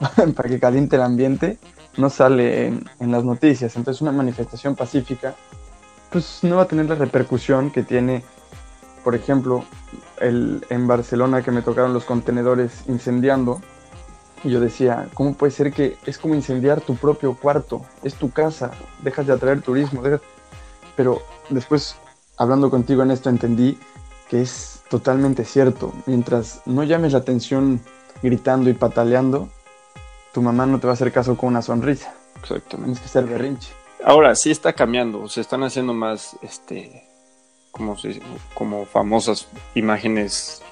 para 0.34 0.48
que 0.48 0.58
caliente 0.58 0.96
el 0.96 1.02
ambiente, 1.02 1.58
no 1.96 2.08
sale 2.08 2.66
en, 2.66 3.12
las 3.12 3.24
noticias. 3.24 3.76
Entonces 3.76 4.00
una 4.00 4.12
manifestación 4.12 4.74
pacífica 4.74 5.34
pues 6.10 6.40
no 6.42 6.56
va 6.56 6.62
a 6.62 6.68
tener 6.68 6.86
la 6.86 6.94
repercusión 6.94 7.70
que 7.70 7.82
tiene, 7.82 8.22
por 9.02 9.14
ejemplo, 9.14 9.64
el, 10.20 10.64
en 10.68 10.86
Barcelona 10.86 11.42
que 11.42 11.50
me 11.50 11.62
tocaron 11.62 11.94
los 11.94 12.04
contenedores 12.04 12.84
incendiando. 12.86 13.62
Y 14.44 14.50
yo 14.50 14.60
decía, 14.60 15.08
¿cómo 15.14 15.34
puede 15.34 15.52
ser 15.52 15.72
que 15.72 15.96
es 16.04 16.18
como 16.18 16.34
incendiar 16.34 16.80
tu 16.80 16.96
propio 16.96 17.34
cuarto? 17.34 17.84
Es 18.02 18.14
tu 18.14 18.30
casa, 18.30 18.72
dejas 19.02 19.26
de 19.26 19.32
atraer 19.34 19.62
turismo. 19.62 20.02
Pero 20.96 21.22
después, 21.48 21.96
hablando 22.36 22.70
contigo 22.70 23.02
en 23.02 23.12
esto, 23.12 23.30
entendí 23.30 23.78
que 24.28 24.42
es 24.42 24.82
totalmente 24.88 25.44
cierto. 25.44 25.92
Mientras 26.06 26.62
no 26.66 26.82
llames 26.82 27.12
la 27.12 27.18
atención 27.18 27.80
gritando 28.22 28.68
y 28.68 28.74
pataleando, 28.74 29.48
tu 30.32 30.42
mamá 30.42 30.66
no 30.66 30.80
te 30.80 30.86
va 30.86 30.92
a 30.92 30.94
hacer 30.94 31.12
caso 31.12 31.36
con 31.36 31.50
una 31.50 31.62
sonrisa. 31.62 32.14
Exactamente. 32.40 32.84
Tienes 32.84 33.00
que 33.00 33.08
ser 33.08 33.26
berrinche. 33.26 33.72
Ahora 34.04 34.34
sí 34.34 34.50
está 34.50 34.72
cambiando, 34.72 35.28
se 35.28 35.40
están 35.40 35.62
haciendo 35.62 35.94
más, 35.94 36.36
este, 36.42 37.06
como, 37.70 37.96
como 38.54 38.84
famosas 38.86 39.46
imágenes 39.76 40.62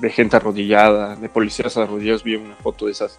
de 0.00 0.10
gente 0.10 0.36
arrodillada, 0.36 1.16
de 1.16 1.28
policías 1.28 1.76
arrodillados. 1.76 2.22
Vi 2.22 2.36
una 2.36 2.56
foto 2.56 2.86
de 2.86 2.92
esas 2.92 3.18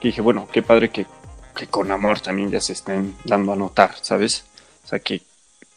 que 0.00 0.08
dije, 0.08 0.20
bueno, 0.20 0.48
qué 0.50 0.62
padre 0.62 0.90
que, 0.90 1.06
que 1.54 1.66
con 1.66 1.90
amor 1.90 2.20
también 2.20 2.50
ya 2.50 2.60
se 2.60 2.72
estén 2.72 3.14
dando 3.24 3.52
a 3.52 3.56
notar, 3.56 3.94
¿sabes? 4.00 4.44
O 4.84 4.88
sea 4.88 4.98
que 4.98 5.22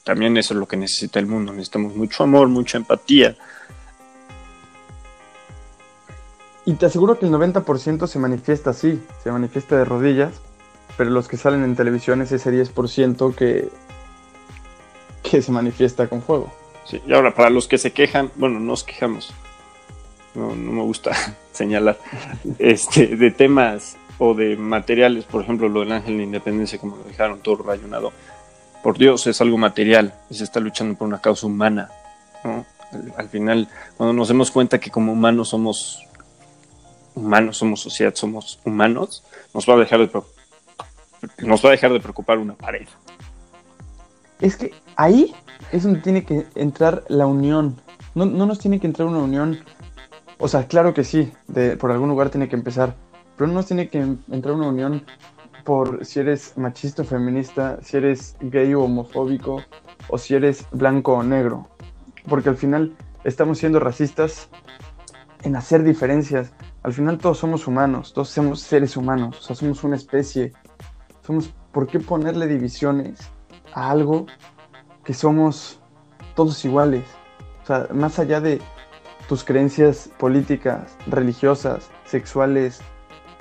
también 0.04 0.36
eso 0.38 0.54
es 0.54 0.60
lo 0.60 0.68
que 0.68 0.78
necesita 0.78 1.20
el 1.20 1.28
mundo. 1.28 1.52
Necesitamos 1.52 1.96
mucho 1.96 2.24
amor, 2.24 2.48
mucha 2.48 2.78
empatía. 2.78 3.36
Y 6.66 6.74
te 6.76 6.86
aseguro 6.86 7.20
que 7.20 7.26
el 7.26 7.32
90% 7.32 8.08
se 8.08 8.20
manifiesta 8.20 8.70
así, 8.70 9.02
se 9.22 9.32
manifiesta 9.32 9.78
de 9.78 9.86
rodillas, 9.86 10.34
pero 10.98 11.10
los 11.10 11.28
que 11.28 11.36
salen 11.36 11.64
en 11.64 11.76
televisión 11.76 12.22
es 12.22 12.32
ese 12.32 12.52
10% 12.52 13.36
que, 13.36 13.70
que 15.24 15.42
se 15.42 15.52
manifiesta 15.52 16.08
con 16.08 16.22
fuego. 16.22 16.54
Sí, 16.86 17.02
y 17.06 17.14
ahora 17.14 17.34
para 17.34 17.50
los 17.50 17.68
que 17.68 17.78
se 17.78 17.92
quejan, 17.92 18.32
bueno, 18.36 18.60
nos 18.60 18.84
quejamos, 18.84 19.34
no, 20.36 20.56
me 20.56 20.82
gusta 20.82 21.12
señalar, 21.52 21.98
este, 22.60 23.16
de 23.16 23.32
temas 23.32 23.98
o 24.18 24.34
de 24.34 24.56
materiales, 24.56 25.26
por 25.26 25.44
ejemplo, 25.44 25.70
lo 25.70 25.82
del 25.82 25.92
ángel 25.92 26.18
de 26.18 26.24
independencia, 26.24 26.80
como 26.80 26.98
lo 26.98 27.04
dejaron 27.04 27.40
todo 27.40 27.64
rayonado. 27.64 28.12
Por 28.82 28.98
Dios, 28.98 29.28
es 29.28 29.40
algo 29.42 29.58
material, 29.58 30.14
se 30.30 30.44
está 30.44 30.60
luchando 30.60 30.98
por 30.98 31.08
una 31.08 31.22
causa 31.22 31.48
humana. 31.48 31.90
¿no? 32.44 32.66
Al, 32.92 33.14
al, 33.18 33.30
final, 33.30 33.70
cuando 33.98 34.14
nos 34.14 34.28
damos 34.28 34.52
cuenta 34.52 34.80
que 34.80 34.92
como 34.92 35.14
humanos 35.14 35.50
somos 35.50 36.06
humanos, 37.16 37.58
somos 37.58 37.82
sociedad, 37.82 38.14
somos 38.16 38.60
humanos, 38.66 39.24
nos 39.54 39.68
va 39.68 39.76
a 39.76 39.78
dejar 39.78 40.00
de 40.00 40.10
nos 41.40 41.64
va 41.64 41.70
a 41.70 41.72
dejar 41.72 41.94
de 41.94 42.00
preocupar 42.00 42.38
una 42.38 42.54
pared. 42.54 42.88
Es 44.42 44.58
que 44.58 44.72
ahí 44.96 45.34
es 45.72 45.84
donde 45.84 46.02
tiene 46.02 46.26
que 46.26 46.46
entrar 46.56 47.04
la 47.08 47.26
unión. 47.26 47.78
No, 48.14 48.26
no 48.26 48.46
nos 48.46 48.60
tiene 48.60 48.80
que 48.80 48.88
entrar 48.88 49.08
una 49.08 49.20
unión. 49.20 49.60
O 50.40 50.48
sea, 50.48 50.68
claro 50.68 50.94
que 50.94 51.04
sí, 51.04 51.32
de, 51.48 51.78
por 51.78 51.92
algún 51.92 52.10
lugar 52.10 52.30
tiene 52.30 52.50
que 52.50 52.56
empezar. 52.56 52.96
Pero 53.38 53.52
no 53.52 53.64
tiene 53.64 53.90
que 53.90 54.00
entrar 54.00 54.54
una 54.54 54.68
unión 54.68 55.06
por 55.64 56.06
si 56.06 56.20
eres 56.20 56.58
machista 56.58 57.04
o 57.04 57.06
feminista, 57.06 57.80
si 57.82 57.98
eres 57.98 58.36
gay 58.42 58.74
o 58.74 58.84
homofóbico, 58.84 59.62
o 60.10 60.18
si 60.18 60.36
eres 60.36 60.66
blanco 60.72 61.14
o 61.14 61.24
negro. 61.24 61.68
Porque 62.28 62.50
al 62.50 62.58
final 62.58 62.96
estamos 63.24 63.58
siendo 63.58 63.80
racistas 63.80 64.50
en 65.44 65.56
hacer 65.56 65.84
diferencias. 65.84 66.54
Al 66.84 66.94
final 66.94 67.18
todos 67.18 67.38
somos 67.38 67.68
humanos, 67.68 68.14
todos 68.14 68.30
somos 68.30 68.62
seres 68.62 68.98
humanos, 68.98 69.40
o 69.40 69.42
sea, 69.42 69.56
somos 69.56 69.84
una 69.84 69.96
especie. 69.96 70.52
Somos, 71.26 71.54
¿por 71.72 71.88
qué 71.88 72.00
ponerle 72.00 72.48
divisiones 72.48 73.20
a 73.74 73.90
algo 73.90 74.26
que 75.04 75.14
somos 75.14 75.80
todos 76.36 76.64
iguales? 76.66 77.06
O 77.64 77.66
sea, 77.66 77.88
más 77.94 78.20
allá 78.20 78.42
de 78.42 78.62
tus 79.28 79.44
creencias 79.44 80.10
políticas, 80.18 80.96
religiosas, 81.08 81.90
sexuales, 82.06 82.82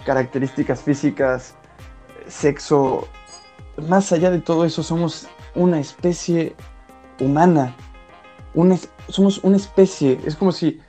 características 0.05 0.83
físicas, 0.83 1.55
sexo, 2.27 3.09
más 3.89 4.13
allá 4.13 4.31
de 4.31 4.41
todo 4.41 4.65
eso, 4.65 4.83
somos 4.83 5.29
una 5.55 5.81
especie 5.81 6.55
humana. 7.21 7.75
Una, 8.55 8.77
somos 9.09 9.39
una 9.43 9.57
especie. 9.57 10.21
Es 10.27 10.37
como 10.37 10.53
si 10.53 10.81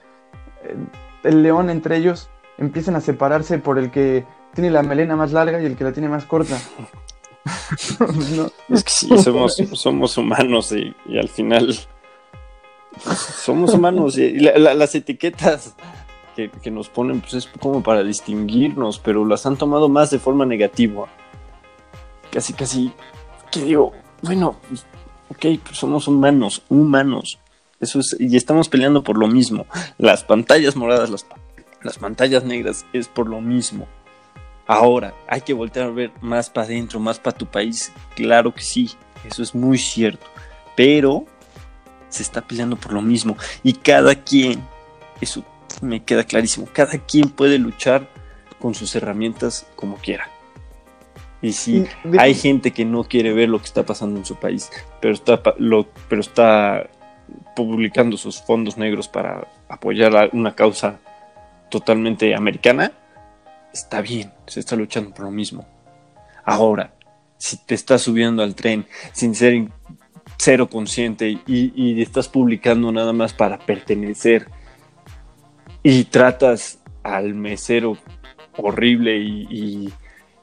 el 1.23 1.43
león 1.43 1.69
entre 1.69 1.97
ellos 1.97 2.29
empiezan 2.57 2.95
a 2.95 3.01
separarse 3.01 3.57
por 3.57 3.79
el 3.79 3.91
que 3.91 4.25
tiene 4.53 4.69
la 4.69 4.83
melena 4.83 5.15
más 5.15 5.31
larga 5.31 5.61
y 5.61 5.65
el 5.65 5.75
que 5.75 5.83
la 5.83 5.93
tiene 5.93 6.09
más 6.09 6.25
corta. 6.25 6.57
Es 8.69 8.83
que 8.83 8.89
sí, 8.89 9.17
somos, 9.17 9.57
somos 9.73 10.17
humanos 10.17 10.71
y, 10.71 10.95
al 11.17 11.27
final 11.27 11.75
somos 13.43 13.73
humanos 13.73 14.17
y 14.17 14.39
la, 14.39 14.57
la, 14.57 14.73
las 14.73 14.95
etiquetas 14.95 15.75
que, 16.35 16.49
que, 16.49 16.71
nos 16.71 16.89
ponen 16.89 17.21
pues 17.21 17.33
es 17.33 17.49
como 17.59 17.83
para 17.83 18.03
distinguirnos, 18.03 18.99
pero 18.99 19.25
las 19.25 19.45
han 19.45 19.57
tomado 19.57 19.89
más 19.89 20.09
de 20.09 20.19
forma 20.19 20.45
negativa. 20.45 21.07
Casi, 22.31 22.53
casi, 22.53 22.91
que 23.51 23.61
digo, 23.61 23.91
bueno, 24.21 24.57
ok, 25.29 25.45
pues 25.63 25.77
somos 25.77 26.07
humanos, 26.07 26.63
humanos. 26.69 27.39
Eso 27.79 27.99
es, 27.99 28.15
y 28.19 28.35
estamos 28.37 28.69
peleando 28.69 29.03
por 29.03 29.17
lo 29.17 29.27
mismo. 29.27 29.65
Las 29.97 30.23
pantallas 30.23 30.75
moradas, 30.75 31.09
las, 31.09 31.25
las 31.81 31.97
pantallas 31.97 32.43
negras 32.43 32.85
es 32.93 33.07
por 33.07 33.27
lo 33.27 33.41
mismo. 33.41 33.87
Ahora, 34.65 35.13
hay 35.27 35.41
que 35.41 35.53
voltear 35.53 35.87
a 35.87 35.91
ver 35.91 36.11
más 36.21 36.49
para 36.49 36.65
adentro, 36.65 36.99
más 36.99 37.19
para 37.19 37.37
tu 37.37 37.45
país. 37.45 37.91
Claro 38.15 38.53
que 38.53 38.61
sí, 38.61 38.91
eso 39.25 39.43
es 39.43 39.53
muy 39.53 39.77
cierto. 39.77 40.25
Pero 40.75 41.25
se 42.13 42.23
está 42.23 42.41
peleando 42.41 42.75
por 42.75 42.93
lo 42.93 43.01
mismo. 43.01 43.35
Y 43.63 43.73
cada 43.73 44.15
quien, 44.15 44.61
eso 45.19 45.43
me 45.81 46.03
queda 46.03 46.23
clarísimo, 46.23 46.67
cada 46.71 46.97
quien 46.99 47.29
puede 47.29 47.57
luchar 47.57 48.07
con 48.59 48.75
sus 48.75 48.95
herramientas 48.95 49.65
como 49.75 49.97
quiera. 49.97 50.29
Y 51.41 51.51
sí, 51.51 51.85
hay 52.17 52.35
gente 52.35 52.71
que 52.71 52.85
no 52.85 53.03
quiere 53.03 53.33
ver 53.33 53.49
lo 53.49 53.59
que 53.59 53.65
está 53.65 53.85
pasando 53.85 54.17
en 54.17 54.25
su 54.25 54.35
país, 54.35 54.69
pero 55.01 55.13
está, 55.13 55.41
lo, 55.57 55.87
pero 56.07 56.21
está 56.21 56.89
publicando 57.55 58.15
sus 58.15 58.41
fondos 58.41 58.77
negros 58.77 59.09
para 59.09 59.45
apoyar 59.67 60.29
una 60.31 60.55
causa 60.55 60.99
totalmente 61.69 62.33
americana, 62.33 62.93
está 63.73 63.99
bien, 64.01 64.31
se 64.47 64.61
está 64.61 64.75
luchando 64.75 65.13
por 65.13 65.25
lo 65.25 65.31
mismo. 65.31 65.65
Ahora, 66.45 66.93
si 67.37 67.57
te 67.57 67.75
estás 67.75 68.03
subiendo 68.03 68.41
al 68.41 68.55
tren 68.55 68.85
sin 69.11 69.35
ser 69.35 69.67
cero 70.43 70.67
consciente 70.69 71.29
y, 71.29 71.41
y 71.47 72.01
estás 72.01 72.27
publicando 72.27 72.91
nada 72.91 73.13
más 73.13 73.33
para 73.33 73.59
pertenecer 73.59 74.47
y 75.83 76.03
tratas 76.03 76.79
al 77.01 77.33
mesero 77.33 77.97
horrible 78.57 79.17
y, 79.17 79.47
y, 79.49 79.93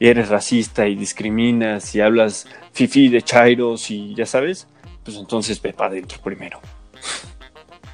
eres 0.03 0.31
racista 0.31 0.89
y 0.89 0.95
discriminas 0.95 1.95
y 1.95 2.01
hablas 2.01 2.47
fifi 2.73 3.09
de 3.09 3.21
chairos 3.21 3.91
y 3.91 4.15
ya 4.15 4.25
sabes, 4.25 4.67
pues 5.05 5.19
entonces 5.19 5.61
ve 5.61 5.75
para 5.75 5.91
adentro 5.91 6.19
primero. 6.25 6.59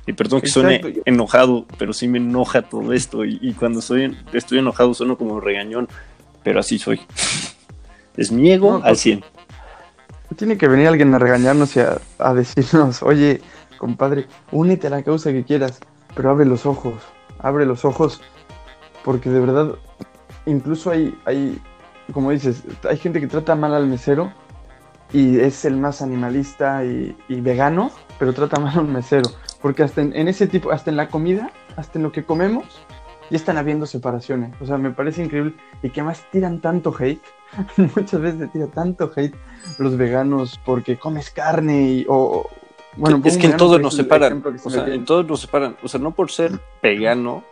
Y 0.06 0.12
perdón 0.12 0.40
que 0.40 0.46
suene 0.46 0.76
Exacto. 0.76 1.00
enojado, 1.04 1.66
pero 1.76 1.92
sí 1.92 2.06
me 2.06 2.18
enoja 2.18 2.62
todo 2.62 2.92
esto. 2.92 3.24
Y, 3.24 3.40
y, 3.42 3.54
cuando 3.54 3.82
soy, 3.82 4.16
estoy 4.32 4.60
enojado 4.60 4.94
sueno 4.94 5.18
como 5.18 5.40
regañón, 5.40 5.88
pero 6.44 6.60
así 6.60 6.78
soy. 6.78 7.00
Es 8.16 8.32
mi 8.32 8.50
ego 8.50 8.78
no, 8.78 8.84
al 8.84 8.96
100. 8.96 9.22
Tiene 10.34 10.58
que 10.58 10.66
venir 10.66 10.88
alguien 10.88 11.14
a 11.14 11.18
regañarnos 11.18 11.76
y 11.76 11.80
a, 11.80 12.34
decirnos, 12.34 13.02
oye, 13.02 13.40
compadre, 13.78 14.26
únete 14.50 14.88
a 14.88 14.90
la 14.90 15.02
causa 15.02 15.30
que 15.30 15.44
quieras, 15.44 15.78
pero 16.14 16.30
abre 16.30 16.44
los 16.44 16.66
ojos, 16.66 16.94
abre 17.38 17.64
los 17.64 17.84
ojos, 17.84 18.20
porque 19.04 19.30
de 19.30 19.40
verdad, 19.40 19.74
incluso 20.46 20.90
hay, 20.90 21.16
hay 21.26 21.60
como 22.12 22.30
dices, 22.30 22.62
hay 22.88 22.96
gente 22.96 23.20
que 23.20 23.26
trata 23.26 23.54
mal 23.54 23.74
al 23.74 23.86
mesero 23.86 24.32
y 25.12 25.38
es 25.40 25.64
el 25.64 25.76
más 25.76 26.02
animalista 26.02 26.84
y, 26.84 27.16
vegano, 27.28 27.90
pero 28.18 28.32
trata 28.32 28.60
mal 28.60 28.76
a 28.76 28.80
un 28.80 28.92
mesero. 28.92 29.30
Porque 29.60 29.82
hasta 29.82 30.02
en, 30.02 30.28
ese 30.28 30.46
tipo, 30.46 30.70
hasta 30.70 30.90
en 30.90 30.96
la 30.96 31.08
comida, 31.08 31.50
hasta 31.76 31.98
en 31.98 32.04
lo 32.04 32.12
que 32.12 32.24
comemos, 32.24 32.64
ya 33.30 33.36
están 33.36 33.58
habiendo 33.58 33.86
separaciones. 33.86 34.54
O 34.60 34.66
sea, 34.66 34.78
me 34.78 34.90
parece 34.90 35.24
increíble. 35.24 35.54
Y 35.82 35.90
que 35.90 36.02
más 36.02 36.24
tiran 36.30 36.60
tanto 36.60 36.94
hate. 36.98 37.22
Muchas 37.96 38.20
veces 38.20 38.40
te 38.40 38.48
tira 38.48 38.66
tanto 38.68 39.10
hate 39.14 39.34
los 39.78 39.96
veganos 39.96 40.60
porque 40.64 40.98
comes 40.98 41.30
carne 41.30 41.82
y, 41.82 42.06
o, 42.08 42.48
bueno, 42.96 43.20
es 43.24 43.36
que 43.36 43.46
en 43.46 43.56
todos 43.56 43.80
nos 43.80 43.94
separan. 43.94 44.42
O 44.64 44.70
sea, 44.70 44.86
en 44.86 45.04
todos 45.04 45.26
nos 45.26 45.40
separan. 45.40 45.76
O 45.82 45.88
sea, 45.88 46.00
no 46.00 46.12
por 46.12 46.30
ser 46.30 46.60
vegano 46.82 47.44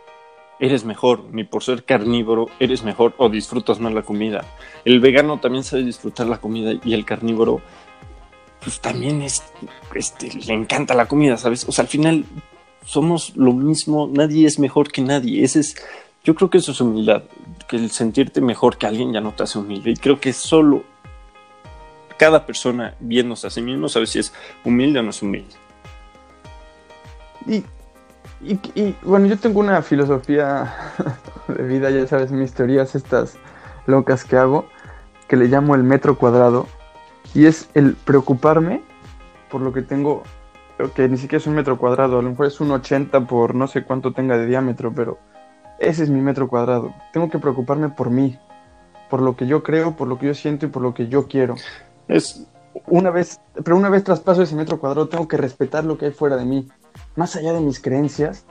eres 0.59 0.85
mejor, 0.85 1.25
ni 1.31 1.43
por 1.43 1.63
ser 1.63 1.83
carnívoro 1.83 2.47
eres 2.59 2.83
mejor 2.83 3.13
o 3.17 3.29
disfrutas 3.29 3.79
más 3.79 3.93
la 3.93 4.01
comida. 4.01 4.45
El 4.85 4.99
vegano 4.99 5.39
también 5.39 5.63
sabe 5.63 5.83
disfrutar 5.83 6.27
la 6.27 6.37
comida 6.37 6.73
y 6.83 6.93
el 6.93 7.05
carnívoro 7.05 7.61
pues 8.63 8.79
también 8.79 9.21
es, 9.21 9.43
este, 9.93 10.33
le 10.33 10.53
encanta 10.53 10.95
la 10.95 11.07
comida, 11.07 11.37
¿sabes? 11.37 11.67
O 11.67 11.71
sea, 11.71 11.83
al 11.83 11.87
final 11.87 12.25
somos 12.85 13.35
lo 13.35 13.53
mismo, 13.53 14.09
nadie 14.11 14.47
es 14.47 14.59
mejor 14.59 14.91
que 14.91 15.01
nadie. 15.01 15.43
Ese 15.43 15.59
es, 15.59 15.75
yo 16.23 16.35
creo 16.35 16.49
que 16.49 16.59
eso 16.59 16.71
es 16.71 16.81
humildad, 16.81 17.23
que 17.67 17.77
el 17.77 17.89
sentirte 17.91 18.41
mejor 18.41 18.77
que 18.77 18.87
alguien 18.87 19.11
ya 19.11 19.21
no 19.21 19.33
te 19.33 19.43
hace 19.43 19.59
humilde. 19.59 19.91
Y 19.91 19.95
creo 19.95 20.19
que 20.19 20.33
solo 20.33 20.83
cada 22.17 22.45
persona 22.45 22.95
viéndose 22.99 23.47
a 23.47 23.49
sí 23.49 23.61
mismo 23.61 23.89
sabe 23.89 24.07
si 24.07 24.19
es 24.19 24.33
humilde 24.63 24.99
o 24.99 25.03
no 25.03 25.09
es 25.09 25.21
humilde. 25.21 25.55
Y 27.47 27.63
Y, 28.41 28.59
y, 28.79 28.95
bueno, 29.01 29.27
yo 29.27 29.37
tengo 29.37 29.59
una 29.59 29.81
filosofía 29.81 30.73
de 31.47 31.63
vida, 31.63 31.89
ya 31.89 32.05
sabes, 32.05 32.31
mis 32.31 32.53
teorías 32.53 32.93
estas 32.95 33.37
locas 33.87 34.23
que 34.25 34.37
hago, 34.37 34.67
que 35.27 35.35
le 35.35 35.47
llamo 35.47 35.73
el 35.73 35.83
metro 35.83 36.17
cuadrado, 36.17 36.67
y 37.33 37.45
es 37.45 37.69
el 37.73 37.95
preocuparme 37.95 38.83
por 39.49 39.61
lo 39.61 39.73
que 39.73 39.81
tengo, 39.81 40.23
que 40.93 41.07
ni 41.07 41.17
siquiera 41.17 41.41
es 41.41 41.47
un 41.47 41.55
metro 41.55 41.77
cuadrado, 41.77 42.19
a 42.19 42.21
lo 42.21 42.29
mejor 42.29 42.47
es 42.47 42.59
un 42.59 42.71
80 42.71 43.27
por 43.27 43.55
no 43.55 43.67
sé 43.67 43.83
cuánto 43.83 44.13
tenga 44.13 44.37
de 44.37 44.45
diámetro, 44.45 44.93
pero 44.93 45.17
ese 45.79 46.03
es 46.03 46.09
mi 46.09 46.21
metro 46.21 46.47
cuadrado. 46.47 46.93
Tengo 47.13 47.29
que 47.29 47.39
preocuparme 47.39 47.89
por 47.89 48.09
mí, 48.09 48.37
por 49.09 49.21
lo 49.21 49.35
que 49.35 49.47
yo 49.47 49.63
creo, 49.63 49.95
por 49.95 50.07
lo 50.07 50.17
que 50.17 50.27
yo 50.27 50.33
siento 50.33 50.65
y 50.65 50.69
por 50.69 50.81
lo 50.81 50.93
que 50.93 51.07
yo 51.07 51.27
quiero. 51.27 51.55
Es 52.07 52.47
una 52.87 53.09
vez, 53.09 53.39
pero 53.63 53.77
una 53.77 53.89
vez 53.89 54.03
traspaso 54.03 54.41
ese 54.41 54.55
metro 54.55 54.79
cuadrado, 54.79 55.07
tengo 55.07 55.27
que 55.27 55.37
respetar 55.37 55.85
lo 55.85 55.97
que 55.97 56.05
hay 56.05 56.11
fuera 56.11 56.35
de 56.35 56.45
mí. 56.45 56.67
Más 57.15 57.35
allá 57.35 57.53
de 57.53 57.61
mis 57.61 57.79
creencias, 57.79 58.45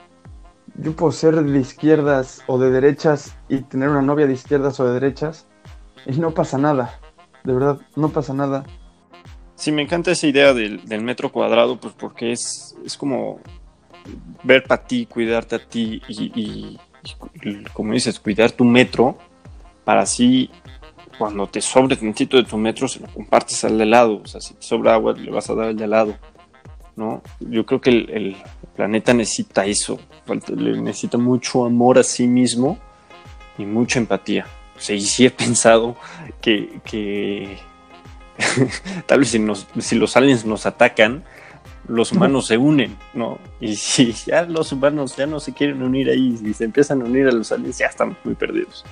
yo 0.75 0.95
puedo 0.95 1.11
ser 1.11 1.35
de 1.35 1.59
izquierdas 1.59 2.41
o 2.47 2.57
de 2.57 2.71
derechas 2.71 3.35
y 3.47 3.61
tener 3.61 3.89
una 3.89 4.01
novia 4.01 4.27
de 4.27 4.33
izquierdas 4.33 4.79
o 4.79 4.85
de 4.85 4.93
derechas 4.93 5.47
y 6.05 6.19
no 6.19 6.31
pasa 6.31 6.57
nada. 6.57 6.99
De 7.43 7.53
verdad, 7.53 7.79
no 7.95 8.09
pasa 8.09 8.33
nada. 8.33 8.63
Sí, 9.65 9.71
me 9.71 9.81
encanta 9.81 10.11
esa 10.11 10.27
idea 10.27 10.53
del, 10.53 11.01
metro 11.01 11.31
cuadrado, 11.31 11.79
pues 11.79 11.95
porque 11.97 12.31
es, 12.31 12.75
es 12.85 12.95
como 12.95 13.39
ver 14.43 14.63
para 14.63 14.83
ti, 14.83 15.07
cuidarte 15.07 15.55
a 15.55 15.59
ti 15.59 16.03
y, 16.07 16.77
como 17.73 17.93
dices, 17.93 18.19
cuidar 18.19 18.51
tu 18.51 18.63
metro 18.63 19.17
para 19.83 20.01
así 20.01 20.51
cuando 21.17 21.47
te 21.47 21.61
sobre 21.61 21.95
tantito 21.95 22.37
de 22.37 22.43
tu 22.43 22.59
metro 22.59 22.87
se 22.87 22.99
lo 22.99 23.07
compartes 23.07 23.63
al 23.63 23.79
de 23.79 23.87
lado. 23.87 24.21
O 24.23 24.27
sea, 24.27 24.39
si 24.39 24.53
te 24.53 24.61
sobra 24.61 24.93
agua 24.93 25.13
le 25.13 25.31
vas 25.31 25.49
a 25.49 25.55
dar 25.55 25.69
al 25.69 25.77
de 25.77 25.87
lado. 25.87 26.15
¿no? 26.95 27.23
Yo 27.39 27.65
creo 27.65 27.81
que 27.81 27.89
el, 27.89 28.37
planeta 28.75 29.15
necesita 29.15 29.65
eso. 29.65 29.99
Le 30.55 30.79
necesita 30.79 31.17
mucho 31.17 31.65
amor 31.65 31.97
a 31.97 32.03
sí 32.03 32.27
mismo 32.27 32.77
y 33.57 33.65
mucha 33.65 33.97
empatía. 33.97 34.45
O 34.77 34.79
sea, 34.79 34.95
y 34.95 35.01
sí 35.01 35.25
he 35.25 35.31
pensado 35.31 35.95
que, 36.39 37.57
tal 39.05 39.19
vez 39.19 39.29
si, 39.29 39.41
si 39.79 39.95
los 39.95 40.15
aliens 40.17 40.45
nos 40.45 40.65
atacan, 40.65 41.23
los 41.87 42.11
humanos 42.11 42.47
se 42.47 42.57
unen, 42.57 42.97
¿no? 43.13 43.39
Y 43.59 43.75
si 43.75 44.11
ya 44.11 44.43
los 44.43 44.71
humanos 44.71 45.15
ya 45.15 45.25
no 45.25 45.39
se 45.39 45.53
quieren 45.53 45.81
unir 45.83 46.09
ahí 46.09 46.39
y 46.43 46.53
se 46.53 46.65
empiezan 46.65 47.01
a 47.01 47.05
unir 47.05 47.27
a 47.27 47.31
los 47.31 47.51
aliens, 47.51 47.77
ya 47.77 47.87
están 47.87 48.17
muy 48.23 48.35
perdidos. 48.35 48.83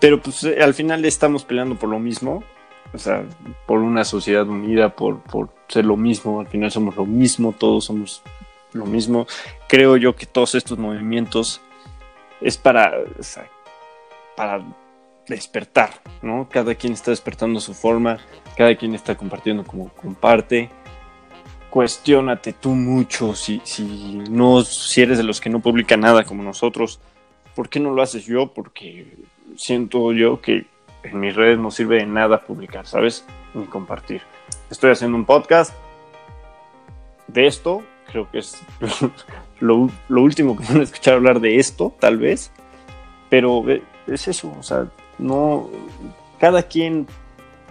Pero 0.00 0.20
pues 0.20 0.42
eh, 0.44 0.62
al 0.62 0.74
final 0.74 1.04
estamos 1.04 1.44
peleando 1.44 1.76
por 1.76 1.88
lo 1.88 1.98
mismo, 1.98 2.42
o 2.92 2.98
sea, 2.98 3.24
por 3.66 3.80
una 3.80 4.04
sociedad 4.04 4.46
unida, 4.46 4.94
por, 4.94 5.20
por 5.22 5.48
ser 5.68 5.84
lo 5.84 5.96
mismo, 5.96 6.40
al 6.40 6.48
final 6.48 6.70
somos 6.70 6.96
lo 6.96 7.06
mismo, 7.06 7.52
todos 7.52 7.84
somos 7.86 8.22
lo 8.72 8.86
mismo. 8.86 9.26
Creo 9.68 9.96
yo 9.96 10.14
que 10.14 10.26
todos 10.26 10.54
estos 10.54 10.78
movimientos 10.78 11.60
es 12.40 12.56
para, 12.58 12.92
para 14.36 14.62
despertar, 15.28 15.90
¿no? 16.22 16.48
Cada 16.50 16.74
quien 16.74 16.92
está 16.92 17.10
despertando 17.10 17.60
su 17.60 17.74
forma, 17.74 18.18
cada 18.56 18.74
quien 18.76 18.94
está 18.94 19.14
compartiendo 19.16 19.64
como 19.64 19.88
comparte 19.90 20.70
cuestiónate 21.72 22.52
tú 22.52 22.74
mucho 22.74 23.34
si, 23.34 23.62
si, 23.64 23.82
no, 24.28 24.60
si 24.60 25.00
eres 25.00 25.16
de 25.16 25.24
los 25.24 25.40
que 25.40 25.48
no 25.48 25.60
publica 25.60 25.96
nada 25.96 26.22
como 26.22 26.42
nosotros. 26.42 27.00
¿Por 27.56 27.70
qué 27.70 27.80
no 27.80 27.92
lo 27.92 28.02
haces 28.02 28.26
yo? 28.26 28.52
Porque 28.52 29.16
siento 29.56 30.12
yo 30.12 30.42
que 30.42 30.66
en 31.02 31.18
mis 31.18 31.34
redes 31.34 31.58
no 31.58 31.70
sirve 31.70 31.96
de 31.96 32.06
nada 32.06 32.42
publicar, 32.42 32.86
¿sabes? 32.86 33.24
Ni 33.54 33.64
compartir. 33.64 34.20
Estoy 34.70 34.90
haciendo 34.90 35.16
un 35.16 35.24
podcast 35.24 35.74
de 37.26 37.46
esto, 37.46 37.82
creo 38.06 38.30
que 38.30 38.40
es 38.40 38.60
lo, 39.60 39.88
lo 40.10 40.22
último 40.22 40.58
que 40.58 40.64
van 40.64 40.80
a 40.80 40.84
escuchar 40.84 41.14
hablar 41.14 41.40
de 41.40 41.56
esto, 41.56 41.94
tal 41.98 42.18
vez, 42.18 42.52
pero 43.30 43.64
es 44.06 44.28
eso, 44.28 44.54
o 44.58 44.62
sea, 44.62 44.88
no, 45.18 45.68
cada 46.38 46.62
quien 46.64 47.06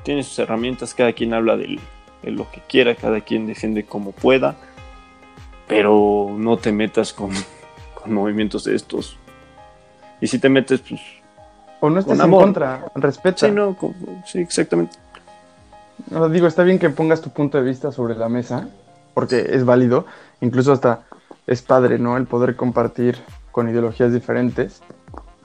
tiene 0.03 0.23
sus 0.23 0.37
herramientas, 0.39 0.93
cada 0.93 1.13
quien 1.13 1.33
habla 1.33 1.57
del, 1.57 1.79
lo 2.23 2.49
que 2.51 2.61
quiera, 2.67 2.95
cada 2.95 3.21
quien 3.21 3.47
defiende 3.47 3.85
como 3.85 4.11
pueda, 4.11 4.55
pero 5.67 6.33
no 6.37 6.57
te 6.57 6.71
metas 6.71 7.13
con, 7.13 7.31
movimientos 8.05 8.63
de 8.65 8.75
estos. 8.75 9.17
Y 10.19 10.27
si 10.27 10.39
te 10.39 10.49
metes, 10.49 10.81
pues... 10.81 11.01
O 11.79 11.89
no 11.89 11.99
estás 11.99 12.19
en 12.19 12.29
contra, 12.29 12.91
respeta. 12.93 13.47
Sí, 13.47 13.51
no, 13.51 13.75
sí, 14.25 14.39
exactamente. 14.39 14.95
digo, 16.31 16.45
está 16.45 16.61
bien 16.61 16.77
que 16.77 16.91
pongas 16.91 17.21
tu 17.21 17.31
punto 17.31 17.57
de 17.57 17.63
vista 17.63 17.91
sobre 17.91 18.15
la 18.15 18.29
mesa, 18.29 18.69
porque 19.15 19.47
es 19.49 19.65
válido, 19.65 20.05
incluso 20.41 20.73
hasta 20.73 21.01
es 21.47 21.63
padre, 21.63 21.97
¿no? 21.97 22.17
El 22.17 22.27
poder 22.27 22.55
compartir 22.55 23.17
con 23.51 23.67
ideologías 23.67 24.13
diferentes 24.13 24.83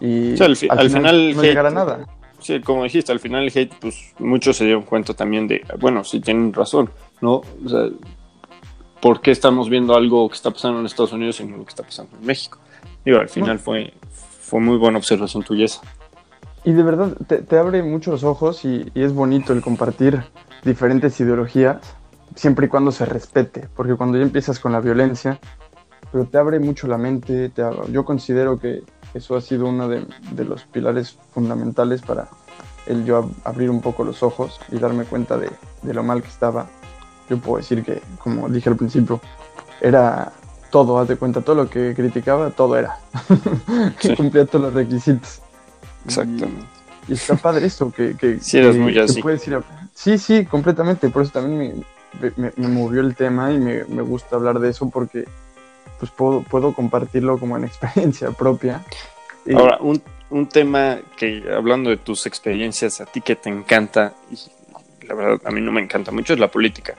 y 0.01 0.41
al, 0.43 0.57
final, 0.57 1.35
no 1.35 1.43
llegar 1.43 1.67
a 1.67 1.71
nada. 1.71 2.07
Sí, 2.41 2.61
como 2.61 2.85
dijiste, 2.85 3.13
al 3.13 3.21
final 3.21 3.45
el 3.45 3.53
hate, 3.55 3.75
pues 3.81 4.15
muchos 4.19 4.57
se 4.57 4.65
dieron 4.65 4.83
cuenta 4.83 5.15
también 5.15 5.49
de, 5.49 5.65
bueno, 5.81 6.05
sí 6.05 6.21
tienen 6.21 6.53
razón, 6.53 6.91
¿no? 7.21 7.43
O 7.65 7.69
sea, 7.69 7.89
¿por 9.01 9.21
qué 9.21 9.31
estamos 9.31 9.71
viendo 9.71 9.97
algo 9.97 10.29
que 10.29 10.35
está 10.35 10.51
pasando 10.51 10.81
en 10.81 10.87
Estados 10.87 11.13
Unidos 11.13 11.41
y 11.41 11.45
no 11.45 11.57
lo 11.57 11.65
que 11.65 11.71
está 11.71 11.83
pasando 11.83 12.17
en 12.21 12.27
México? 12.27 12.59
Digo, 13.05 13.19
al 13.19 13.29
final 13.29 13.59
fue, 13.59 13.95
fue 14.41 14.61
muy 14.61 14.77
buena 14.77 14.99
observación 14.99 15.43
tuya 15.43 15.65
esa. 15.65 15.81
Y 16.65 16.73
de 16.73 16.83
verdad 16.83 17.17
te, 17.27 17.59
abre 17.59 17.83
mucho 17.85 18.11
los 18.11 18.25
ojos 18.25 18.65
y, 18.65 18.91
es 18.95 19.13
bonito 19.13 19.53
el 19.53 19.63
compartir 19.63 20.25
diferentes 20.65 21.19
ideologías, 21.21 21.79
siempre 22.35 22.67
y 22.67 22.69
cuando 22.69 22.91
se 22.91 23.07
respete, 23.07 23.69
porque 23.77 23.95
cuando 23.95 24.19
ya 24.19 24.25
empiezas 24.25 24.59
con 24.59 24.73
la 24.73 24.81
violencia, 24.81 25.39
pero 26.11 26.25
te 26.25 26.39
abre 26.39 26.59
mucho 26.59 26.89
la 26.89 26.99
mente, 26.99 27.51
te, 27.51 27.63
yo 27.93 28.05
considero 28.05 28.59
que 28.59 28.83
eso 29.17 29.37
ha 29.37 29.41
sido 29.41 29.67
uno 29.67 29.89
de, 29.89 30.07
los 30.45 30.65
pilares 30.65 31.19
fundamentales 31.33 32.03
para 32.03 32.29
el 32.87 33.05
yo 33.05 33.31
abrir 33.45 33.71
un 33.71 33.81
poco 33.81 34.05
los 34.05 34.23
ojos 34.23 34.61
y 34.71 34.79
darme 34.79 35.05
cuenta 35.05 35.37
de, 35.37 35.51
lo 35.83 36.03
mal 36.03 36.23
que 36.23 36.29
estaba. 36.29 36.67
Yo 37.29 37.39
puedo 37.39 37.59
decir 37.59 37.83
que, 37.85 38.03
como 38.23 38.49
dije 38.49 38.69
al 38.69 38.77
principio, 38.77 39.21
era 39.81 40.33
todo, 40.71 40.99
haz 40.99 41.09
de 41.09 41.17
cuenta, 41.17 41.41
todo 41.41 41.57
lo 41.57 41.71
que 41.71 41.95
criticaba, 41.95 42.51
todo 42.51 42.77
era. 42.77 42.99
Cumplía 44.17 44.47
todos 44.47 44.67
los 44.67 44.75
requisitos. 44.75 45.41
Exactamente. 46.05 46.67
Y, 47.09 47.15
está 47.15 47.37
padre 47.37 47.67
eso, 47.67 47.91
que, 47.91 48.17
que, 48.17 48.39
sí, 48.41 48.59
eres 48.59 48.77
muy 48.77 48.97
así. 48.99 49.21
Sí, 49.95 50.19
sí, 50.19 50.45
completamente. 50.45 51.09
Por 51.09 51.23
eso 51.23 51.33
también 51.33 51.85
me, 52.21 52.53
me, 52.57 52.69
movió 52.69 53.01
el 53.01 53.17
tema 53.17 53.53
y 53.53 53.59
me, 53.59 53.85
me, 53.85 54.03
gusta 54.03 54.37
hablar 54.37 54.61
de 54.61 54.71
eso 54.71 54.89
porque 54.91 55.27
pues 55.99 56.11
puedo, 56.11 56.43
puedo 56.43 56.75
compartirlo 56.75 57.39
como 57.39 57.57
en 57.57 57.65
experiencia 57.65 58.31
propia. 58.39 58.85
Ahora, 59.55 59.79
un, 59.81 60.03
un, 60.31 60.49
tema 60.49 60.99
que 61.17 61.45
hablando 61.55 61.91
de 61.91 61.97
tus 61.97 62.27
experiencias, 62.27 63.01
a 63.01 63.07
ti 63.07 63.21
que 63.21 63.37
te 63.37 63.49
encanta, 63.49 64.15
y 64.31 65.07
la 65.07 65.15
verdad 65.15 65.41
a 65.45 65.51
mí 65.51 65.61
no 65.61 65.73
me 65.73 65.81
encanta 65.81 66.11
mucho, 66.11 66.33
es 66.33 66.41
la 66.41 66.49
política. 66.49 66.95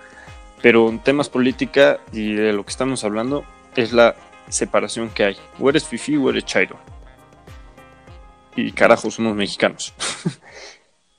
Pero 0.61 0.89
en 0.89 0.99
temas 0.99 1.29
política 1.29 1.99
y 2.11 2.33
de 2.33 2.53
lo 2.53 2.63
que 2.63 2.71
estamos 2.71 3.03
hablando 3.03 3.43
es 3.75 3.93
la 3.93 4.15
separación 4.49 5.09
que 5.09 5.25
hay. 5.25 5.37
O 5.59 5.69
eres 5.69 5.85
fifi 5.85 6.17
o 6.17 6.29
eres 6.29 6.45
chairo. 6.45 6.77
Y 8.55 8.71
carajo, 8.71 9.11
somos 9.11 9.35
mexicanos. 9.35 9.93
o 10.25 10.29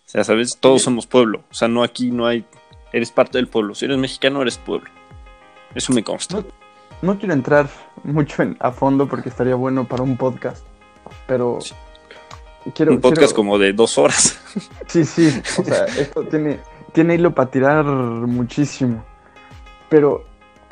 sea, 0.06 0.24
¿sabes? 0.24 0.56
Todos 0.58 0.82
somos 0.82 1.06
pueblo. 1.06 1.44
O 1.50 1.54
sea, 1.54 1.68
no 1.68 1.84
aquí 1.84 2.10
no 2.10 2.26
hay... 2.26 2.44
Eres 2.92 3.12
parte 3.12 3.38
del 3.38 3.46
pueblo. 3.46 3.74
Si 3.74 3.84
eres 3.84 3.98
mexicano, 3.98 4.42
eres 4.42 4.58
pueblo. 4.58 4.90
Eso 5.74 5.92
me 5.92 6.02
consta. 6.02 6.42
No 7.02 7.18
quiero 7.18 7.34
entrar 7.34 7.68
mucho 8.02 8.42
en, 8.42 8.56
a 8.60 8.72
fondo 8.72 9.08
porque 9.08 9.28
estaría 9.28 9.54
bueno 9.54 9.86
para 9.86 10.02
un 10.02 10.16
podcast, 10.16 10.64
pero 11.26 11.58
quiero... 12.74 12.92
Un 12.92 13.00
podcast 13.00 13.34
como 13.34 13.58
de 13.58 13.72
dos 13.72 13.98
horas. 13.98 14.38
Sí, 14.88 15.04
sí, 15.04 15.42
o 15.58 15.64
sea, 15.64 15.84
esto 15.84 16.24
tiene, 16.24 16.60
tiene 16.92 17.16
hilo 17.16 17.34
para 17.34 17.50
tirar 17.50 17.84
muchísimo, 17.84 19.04
pero 19.90 20.24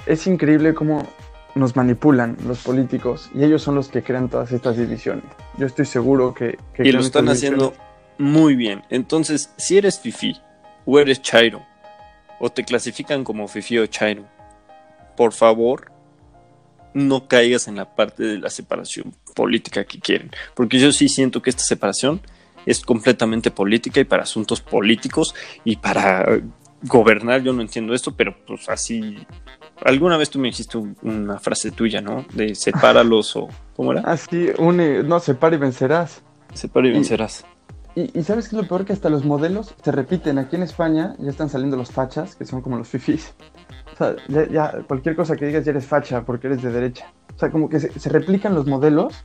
es 0.07 0.27
increíble 0.27 0.73
cómo 0.73 1.07
nos 1.55 1.77
manipulan 1.77 2.37
los 2.47 2.63
políticos 2.63 3.31
y 3.35 3.45
ellos 3.45 3.63
son 3.63 3.75
los 3.75 3.89
que 3.89 4.03
crean 4.03 4.31
todas 4.31 4.53
estas 4.53 4.79
divisiones. 4.79 5.25
Yo 5.59 5.67
estoy 5.67 5.85
seguro 5.85 6.33
que... 6.33 6.59
y 6.79 6.93
lo 6.93 7.01
están 7.01 7.29
haciendo 7.29 7.75
muy 8.19 8.57
bien. 8.57 8.83
Entonces, 8.89 9.53
si 9.59 9.77
eres 9.77 10.01
fifi 10.01 10.41
o 10.85 10.99
eres 10.99 11.21
chairo 11.21 11.63
o 12.41 12.51
te 12.51 12.65
clasifican 12.65 13.23
como 13.23 13.49
fifi 13.49 13.79
o 13.79 13.87
chairo, 13.87 14.25
por 15.17 15.33
favor, 15.33 15.93
no 16.97 17.29
caigas 17.29 17.69
en 17.69 17.77
la 17.77 17.95
parte 17.95 18.23
de 18.23 18.39
la 18.39 18.49
separación 18.49 19.15
política 19.35 19.85
que 19.85 20.01
quieren. 20.01 20.31
Porque 20.55 20.79
yo 20.79 20.91
sí 20.93 21.11
siento 21.11 21.43
que 21.43 21.51
esta 21.51 21.63
separación 21.63 22.23
es 22.65 22.81
completamente 22.81 23.51
política 23.51 24.01
y 24.01 24.05
para 24.05 24.23
asuntos 24.23 24.63
políticos 24.63 25.35
y 25.63 25.77
para 25.77 26.41
gobernar, 26.83 27.43
yo 27.43 27.53
no 27.53 27.61
entiendo 27.61 27.95
esto, 27.95 28.17
pero 28.17 28.35
pues 28.47 28.69
así... 28.69 29.19
Alguna 29.85 30.17
vez 30.17 30.31
tú 30.31 30.39
me 30.39 30.49
dijiste 30.49 30.79
una 31.03 31.39
frase 31.39 31.71
tuya, 31.71 32.01
¿no? 32.01 32.25
De 32.33 32.55
sepáralos 32.55 33.37
o... 33.37 33.49
¿Cómo 33.77 33.93
era? 33.93 34.01
Así, 34.07 34.49
une, 34.57 35.03
no, 35.03 35.21
separa 35.21 35.57
y 35.57 35.59
vencerás. 35.59 36.23
Separa 36.55 36.89
y, 36.89 36.93
vencerás. 36.93 37.45
Y, 37.95 38.23
sabes 38.23 38.49
qué 38.49 38.57
es 38.57 38.63
lo 38.63 38.69
peor 38.69 38.87
que 38.87 38.95
hasta 38.95 39.11
los 39.11 39.27
modelos 39.27 39.75
se 39.83 39.93
repiten. 39.93 40.39
Aquí 40.39 40.57
en 40.57 40.63
España 40.63 41.15
ya 41.19 41.29
están 41.29 41.51
saliendo 41.51 41.77
los 41.77 41.91
fachas, 41.91 42.37
que 42.37 42.47
son 42.47 42.63
como 42.63 42.79
los 42.79 42.89
fifis. 42.89 43.35
O 43.97 43.99
sea, 43.99 44.17
ya, 44.51 44.83
cualquier 44.87 45.17
cosa 45.17 45.37
que 45.37 45.47
digas 45.47 45.65
ya 45.65 45.71
eres 45.71 45.87
facha 45.87 46.23
porque 46.23 46.49
eres 46.49 46.63
de 46.63 46.71
derecha. 46.71 47.11
O 47.35 47.39
sea, 47.39 47.51
como 47.51 47.71
que 47.71 47.81
se, 47.81 48.09
replican 48.11 48.55
los 48.55 48.67
modelos 48.67 49.25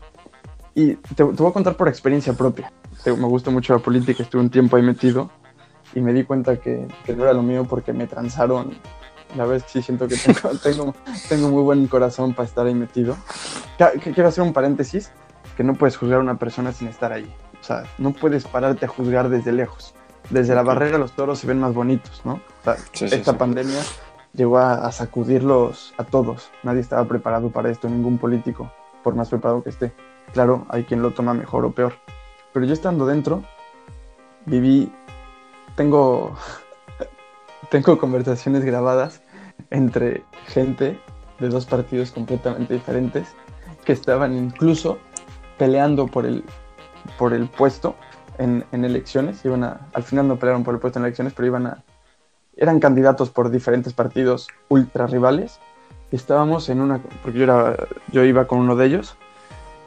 y 0.74 0.94
te, 0.96 1.24
voy 1.24 1.50
a 1.50 1.54
contar 1.54 1.76
por 1.76 1.90
experiencia 1.90 2.32
propia. 2.34 2.72
me 3.06 3.28
gusta 3.28 3.52
mucho 3.52 3.74
la 3.74 3.80
política, 3.80 4.24
estuve 4.24 4.42
un 4.42 4.50
tiempo 4.50 4.78
ahí 4.78 4.84
metido 4.84 5.30
y 5.94 6.00
me 6.00 6.14
di 6.14 6.24
cuenta 6.24 6.56
que, 6.56 6.88
no 7.08 7.24
era 7.24 7.34
lo 7.34 7.44
mío 7.44 7.66
porque 7.70 7.92
me 7.92 8.08
transaron. 8.08 8.78
La 9.36 9.46
vez 9.46 9.64
sí 9.68 9.82
siento 9.82 10.08
que 10.08 10.16
tengo, 10.64 10.94
tengo, 11.28 11.50
muy 11.50 11.64
buen 11.64 11.88
corazón 11.88 12.34
para 12.34 12.48
estar 12.48 12.66
ahí 12.66 12.76
metido. 12.76 13.18
Quiero 14.02 14.30
hacer 14.30 14.44
un 14.44 14.54
paréntesis, 14.54 15.12
que 15.58 15.66
no 15.66 15.74
puedes 15.74 15.98
juzgar 15.98 16.20
a 16.20 16.24
una 16.24 16.38
persona 16.38 16.72
sin 16.72 16.88
estar 16.88 17.12
ahí. 17.12 17.30
O 17.60 17.64
sea, 17.64 17.84
no 17.98 18.14
puedes 18.14 18.46
pararte 18.46 18.86
a 18.86 18.88
juzgar 18.88 19.28
desde 19.28 19.52
lejos. 19.52 19.94
Desde 20.30 20.56
la 20.56 20.64
barrera 20.64 20.98
los 20.98 21.12
toros 21.12 21.40
se 21.40 21.48
ven 21.48 21.60
más 21.60 21.74
bonitos, 21.74 22.22
¿no? 22.24 22.34
O 22.34 22.64
sea, 22.64 22.78
esta 23.08 23.38
pandemia 23.38 23.82
llegó 24.34 24.58
a, 24.60 24.92
sacudirlos 24.92 25.94
a 25.98 26.04
todos. 26.04 26.52
Nadie 26.64 26.82
estaba 26.82 27.06
preparado 27.06 27.50
para 27.50 27.70
esto, 27.70 27.90
ningún 27.90 28.18
político, 28.18 28.72
por 29.04 29.16
más 29.16 29.30
preparado 29.30 29.64
que 29.64 29.70
esté. 29.70 29.94
Claro, 30.34 30.66
hay 30.70 30.84
quien 30.84 31.02
lo 31.02 31.12
toma 31.12 31.34
mejor 31.34 31.66
o 31.66 31.72
peor. 31.72 31.94
Pero 32.54 32.66
yo 32.66 32.74
estando 32.74 33.06
dentro, 33.06 33.44
viví, 34.46 34.92
tengo, 35.76 36.36
tengo 37.70 37.98
conversaciones 37.98 38.64
grabadas 38.64 39.22
entre 39.70 40.24
gente 40.48 41.00
de 41.40 41.50
dos 41.50 41.66
partidos 41.66 42.12
completamente 42.12 42.74
diferentes 42.74 43.28
que 43.86 43.94
estaban 43.94 44.36
incluso 44.36 45.00
peleando 45.58 46.08
por 46.08 46.26
el, 46.26 46.44
por 47.18 47.34
el 47.34 47.48
puesto 47.48 47.96
en, 48.38 48.64
en 48.72 48.86
elecciones. 48.86 49.44
Iban 49.44 49.64
a, 49.64 49.88
al 49.94 50.04
final 50.04 50.28
no 50.28 50.38
pelearon 50.38 50.64
por 50.64 50.74
el 50.74 50.80
puesto 50.80 51.00
en 51.00 51.06
elecciones, 51.06 51.34
pero 51.34 51.48
iban 51.48 51.68
a, 51.68 51.84
eran 52.62 52.80
candidatos 52.80 53.32
por 53.32 53.50
diferentes 53.50 53.92
partidos 53.94 54.48
ultra 54.70 55.08
rivales. 55.08 55.60
estábamos 56.12 56.70
en 56.70 56.80
una, 56.80 57.02
porque 57.24 57.40
yo, 57.40 57.44
era, 57.46 57.76
yo 58.12 58.24
iba 58.24 58.46
con 58.46 58.60
uno 58.60 58.76
de 58.76 58.86
ellos, 58.86 59.18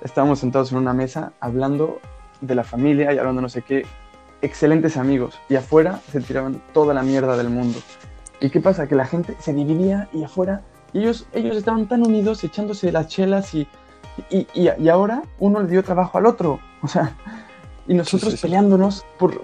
estábamos 0.02 0.40
sentados 0.40 0.72
en 0.72 0.78
una 0.78 0.92
mesa 0.92 1.32
hablando 1.38 2.00
de 2.40 2.56
la 2.56 2.64
familia 2.64 3.12
y 3.12 3.18
hablando 3.18 3.40
no 3.40 3.48
sé 3.48 3.62
qué, 3.62 3.86
excelentes 4.42 4.96
amigos. 4.96 5.38
Y 5.48 5.54
afuera 5.54 6.00
se 6.10 6.20
tiraban 6.20 6.60
toda 6.72 6.94
la 6.94 7.04
mierda 7.04 7.36
del 7.36 7.48
mundo. 7.48 7.78
¿Y 8.40 8.50
qué 8.50 8.60
pasa? 8.60 8.88
Que 8.88 8.96
la 8.96 9.06
gente 9.06 9.36
se 9.38 9.52
dividía 9.52 10.08
y 10.12 10.24
afuera 10.24 10.62
ellos, 10.92 11.28
ellos 11.32 11.56
estaban 11.56 11.86
tan 11.86 12.04
unidos 12.04 12.42
echándose 12.42 12.90
las 12.90 13.06
chelas 13.06 13.54
y, 13.54 13.68
y, 14.30 14.48
y, 14.54 14.88
ahora 14.88 15.22
uno 15.38 15.60
le 15.60 15.68
dio 15.68 15.84
trabajo 15.84 16.18
al 16.18 16.26
otro. 16.26 16.58
O 16.82 16.88
sea, 16.88 17.16
y 17.86 17.94
nosotros 17.94 18.40
peleándonos 18.40 19.04
por, 19.18 19.40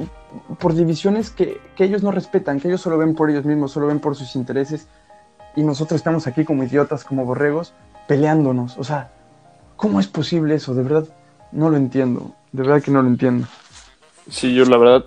por 0.58 0.74
divisiones 0.74 1.30
que, 1.30 1.60
que, 1.76 1.84
ellos 1.84 2.02
no 2.02 2.10
respetan, 2.10 2.60
que 2.60 2.68
ellos 2.68 2.80
solo 2.80 2.96
ven 2.98 3.14
por 3.14 3.30
ellos 3.30 3.44
mismos, 3.44 3.72
solo 3.72 3.86
ven 3.86 4.00
por 4.00 4.16
sus 4.16 4.34
intereses, 4.34 4.88
y 5.56 5.62
nosotros 5.62 5.98
estamos 5.98 6.26
aquí 6.26 6.44
como 6.44 6.64
idiotas, 6.64 7.04
como 7.04 7.24
borregos, 7.24 7.74
peleándonos. 8.06 8.78
O 8.78 8.84
sea, 8.84 9.12
¿cómo 9.76 10.00
es 10.00 10.06
posible 10.06 10.54
eso? 10.54 10.74
De 10.74 10.82
verdad, 10.82 11.08
no 11.52 11.70
lo 11.70 11.76
entiendo. 11.76 12.34
De 12.52 12.62
verdad 12.62 12.82
que 12.82 12.90
no 12.90 13.02
lo 13.02 13.08
entiendo. 13.08 13.46
Sí, 14.28 14.54
yo 14.54 14.64
la 14.64 14.76
verdad, 14.76 15.04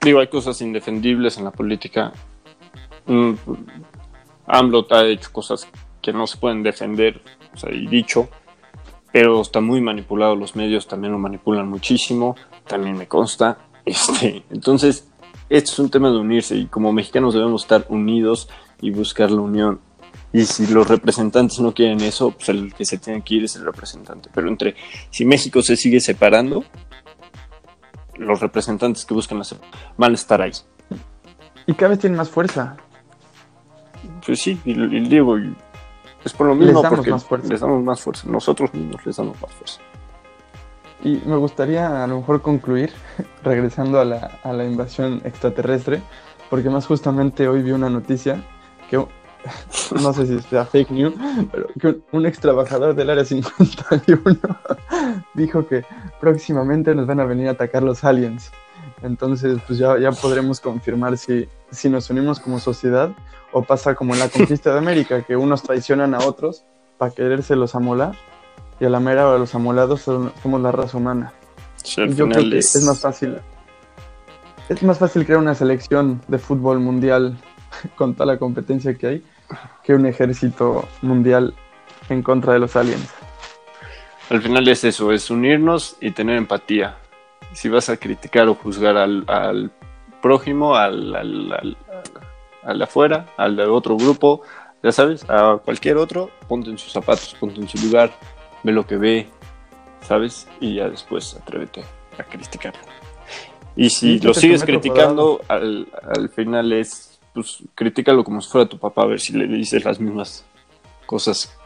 digo, 0.00 0.20
hay 0.20 0.28
cosas 0.28 0.60
indefendibles 0.60 1.38
en 1.38 1.44
la 1.44 1.50
política. 1.50 2.12
Mm, 3.06 3.32
AMLO 4.46 4.86
ha 4.90 5.04
hecho 5.04 5.30
cosas 5.32 5.68
que 6.00 6.12
no 6.12 6.26
se 6.26 6.38
pueden 6.38 6.62
defender, 6.62 7.20
o 7.54 7.56
sea, 7.56 7.72
y 7.72 7.86
dicho, 7.86 8.28
pero 9.12 9.40
está 9.40 9.60
muy 9.60 9.80
manipulado, 9.80 10.36
los 10.36 10.54
medios 10.56 10.86
también 10.86 11.12
lo 11.12 11.18
manipulan 11.18 11.68
muchísimo 11.68 12.36
también 12.66 12.96
me 12.96 13.08
consta. 13.08 13.58
Este, 13.86 14.42
entonces, 14.48 15.08
esto 15.50 15.72
es 15.72 15.78
un 15.78 15.90
tema 15.90 16.08
de 16.08 16.16
unirse 16.16 16.56
y 16.56 16.64
como 16.64 16.90
mexicanos 16.90 17.34
debemos 17.34 17.64
estar 17.64 17.84
unidos 17.90 18.48
y 18.80 18.90
buscar 18.90 19.30
la 19.30 19.42
unión. 19.42 19.78
Y 20.32 20.46
si 20.46 20.66
los 20.68 20.88
representantes 20.88 21.60
no 21.60 21.74
quieren 21.74 22.00
eso, 22.00 22.30
pues 22.30 22.48
el 22.48 22.72
que 22.72 22.86
se 22.86 22.96
tiene 22.96 23.22
que 23.22 23.34
ir 23.34 23.44
es 23.44 23.56
el 23.56 23.64
representante. 23.66 24.30
Pero 24.32 24.48
entre, 24.48 24.74
si 25.10 25.26
México 25.26 25.60
se 25.60 25.76
sigue 25.76 26.00
separando, 26.00 26.64
los 28.16 28.40
representantes 28.40 29.04
que 29.04 29.14
buscan 29.14 29.38
la 29.38 29.44
van 29.96 30.12
a 30.12 30.14
estar 30.14 30.40
ahí. 30.40 30.52
Y 31.66 31.74
cada 31.74 31.90
vez 31.90 31.98
tienen 32.00 32.16
más 32.16 32.28
fuerza. 32.28 32.76
Pues 34.26 34.40
sí, 34.40 34.60
y, 34.64 34.74
digo, 35.08 35.36
es 36.24 36.32
por 36.32 36.46
lo 36.46 36.54
mismo 36.54 36.82
porque 36.82 37.48
les 37.48 37.60
damos 37.60 37.84
más 37.84 38.00
fuerza. 38.00 38.28
Nosotros 38.28 38.72
mismos 38.74 39.04
les 39.06 39.16
damos 39.16 39.40
más 39.40 39.52
fuerza. 39.52 39.80
Y 41.02 41.20
me 41.26 41.36
gustaría 41.36 42.04
a 42.04 42.06
lo 42.06 42.18
mejor 42.18 42.40
concluir 42.40 42.92
regresando 43.42 44.00
a 44.00 44.04
la, 44.04 44.38
a 44.42 44.52
la 44.52 44.64
invasión 44.64 45.20
extraterrestre, 45.24 46.00
porque 46.50 46.70
más 46.70 46.86
justamente 46.86 47.48
hoy 47.48 47.62
vi 47.62 47.72
una 47.72 47.90
noticia 47.90 48.42
que 48.88 49.04
no 50.02 50.12
sé 50.12 50.26
si 50.26 50.40
sea 50.40 50.64
fake 50.64 50.90
news, 50.90 51.14
pero 51.52 51.68
que 51.80 51.96
un 52.12 52.26
ex 52.26 52.40
trabajador 52.40 52.94
del 52.94 53.10
área 53.10 53.24
51 53.24 54.24
dijo 55.34 55.66
que 55.66 55.84
próximamente 56.20 56.94
nos 56.94 57.06
van 57.06 57.20
a 57.20 57.24
venir 57.24 57.48
a 57.48 57.52
atacar 57.52 57.82
los 57.82 58.04
aliens. 58.04 58.50
Entonces, 59.02 59.58
pues 59.66 59.78
ya, 59.78 59.98
ya 59.98 60.12
podremos 60.12 60.60
confirmar 60.60 61.18
si, 61.18 61.46
si 61.70 61.90
nos 61.90 62.08
unimos 62.08 62.40
como 62.40 62.58
sociedad 62.58 63.10
o 63.52 63.62
pasa 63.62 63.94
como 63.94 64.14
en 64.14 64.20
la 64.20 64.28
conquista 64.28 64.72
de 64.72 64.78
América, 64.78 65.22
que 65.22 65.36
unos 65.36 65.62
traicionan 65.62 66.14
a 66.14 66.18
otros 66.18 66.64
para 66.96 67.10
querérselos 67.10 67.74
amolar 67.74 68.14
y 68.80 68.84
a 68.84 68.90
la 68.90 69.00
mera 69.00 69.28
hora 69.28 69.38
los 69.38 69.54
amolados 69.54 70.02
somos 70.02 70.60
la 70.60 70.72
raza 70.72 70.98
humana. 70.98 71.32
yo 71.84 72.28
creo 72.28 72.50
que 72.50 72.58
es... 72.58 72.82
más 72.84 73.00
fácil. 73.00 73.38
Es 74.68 74.82
más 74.82 74.98
fácil 74.98 75.26
crear 75.26 75.40
una 75.40 75.54
selección 75.54 76.22
de 76.28 76.38
fútbol 76.38 76.80
mundial 76.80 77.36
con 77.96 78.14
toda 78.14 78.26
la 78.26 78.38
competencia 78.38 78.94
que 78.94 79.06
hay 79.06 79.24
que 79.82 79.94
un 79.94 80.06
ejército 80.06 80.88
mundial 81.02 81.54
en 82.08 82.22
contra 82.22 82.54
de 82.54 82.58
los 82.58 82.74
aliens. 82.76 83.12
Al 84.30 84.40
final 84.40 84.66
es 84.68 84.84
eso, 84.84 85.12
es 85.12 85.30
unirnos 85.30 85.96
y 86.00 86.10
tener 86.10 86.36
empatía. 86.36 86.96
Si 87.52 87.68
vas 87.68 87.88
a 87.90 87.96
criticar 87.96 88.48
o 88.48 88.54
juzgar 88.54 88.96
al, 88.96 89.70
prójimo, 90.22 90.74
al, 90.74 91.14
al, 91.14 91.76
al, 92.62 92.78
de 92.78 92.84
afuera, 92.84 93.26
al 93.36 93.54
de 93.56 93.64
otro 93.64 93.96
grupo, 93.96 94.40
ya 94.82 94.92
sabes, 94.92 95.24
a 95.28 95.58
cualquier 95.62 95.98
otro, 95.98 96.30
ponte 96.48 96.70
en 96.70 96.78
sus 96.78 96.92
zapatos, 96.92 97.36
ponte 97.38 97.60
en 97.60 97.68
su 97.68 97.78
lugar, 97.86 98.10
ve 98.64 98.72
lo 98.72 98.86
que 98.86 98.96
ve, 98.96 99.28
¿sabes? 100.00 100.48
Y 100.60 100.74
ya 100.74 100.88
después 100.88 101.34
atrévete 101.34 101.84
a 102.18 102.24
criticarlo. 102.24 102.80
Y 103.76 103.90
si 103.90 104.18
lo 104.18 104.34
sigues 104.34 104.64
criticando, 104.64 105.40
al, 105.48 105.88
al, 106.02 106.28
final 106.28 106.72
es, 106.72 107.20
pues, 107.32 107.62
critícalo 107.74 108.24
como 108.24 108.40
si 108.40 108.50
fuera 108.50 108.68
tu 108.68 108.78
papá, 108.78 109.02
a 109.02 109.06
ver 109.06 109.20
si 109.20 109.32
le 109.32 109.46
dices 109.46 109.84
las 109.84 110.00
mismas 110.00 110.44
cosas 111.06 111.56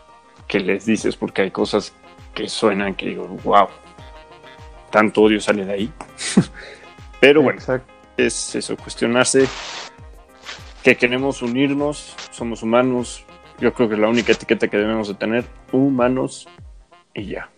que 0.46 0.60
les 0.60 0.86
dices, 0.86 1.16
porque 1.16 1.42
hay 1.42 1.50
cosas 1.50 1.92
que 2.34 2.48
suenan 2.48 2.94
que 2.94 3.06
digo, 3.06 3.26
wow, 3.44 3.68
tanto 4.90 5.22
odio 5.22 5.40
sale 5.40 5.64
de 5.64 5.72
ahí. 5.72 5.92
Pero 7.20 7.42
bueno, 7.42 7.60
es 8.16 8.54
eso, 8.54 8.76
cuestionarse 8.76 9.46
que 10.82 10.96
queremos 10.96 11.42
unirnos, 11.42 12.14
somos 12.30 12.62
humanos. 12.62 13.24
Yo 13.60 13.74
creo 13.74 13.88
que 13.88 13.96
es 13.96 14.00
la 14.00 14.08
única 14.08 14.32
etiqueta 14.32 14.68
que 14.68 14.76
debemos 14.76 15.08
de 15.08 15.14
tener, 15.14 15.44
humanos 15.72 16.46
y 17.14 17.26
ya. 17.26 17.50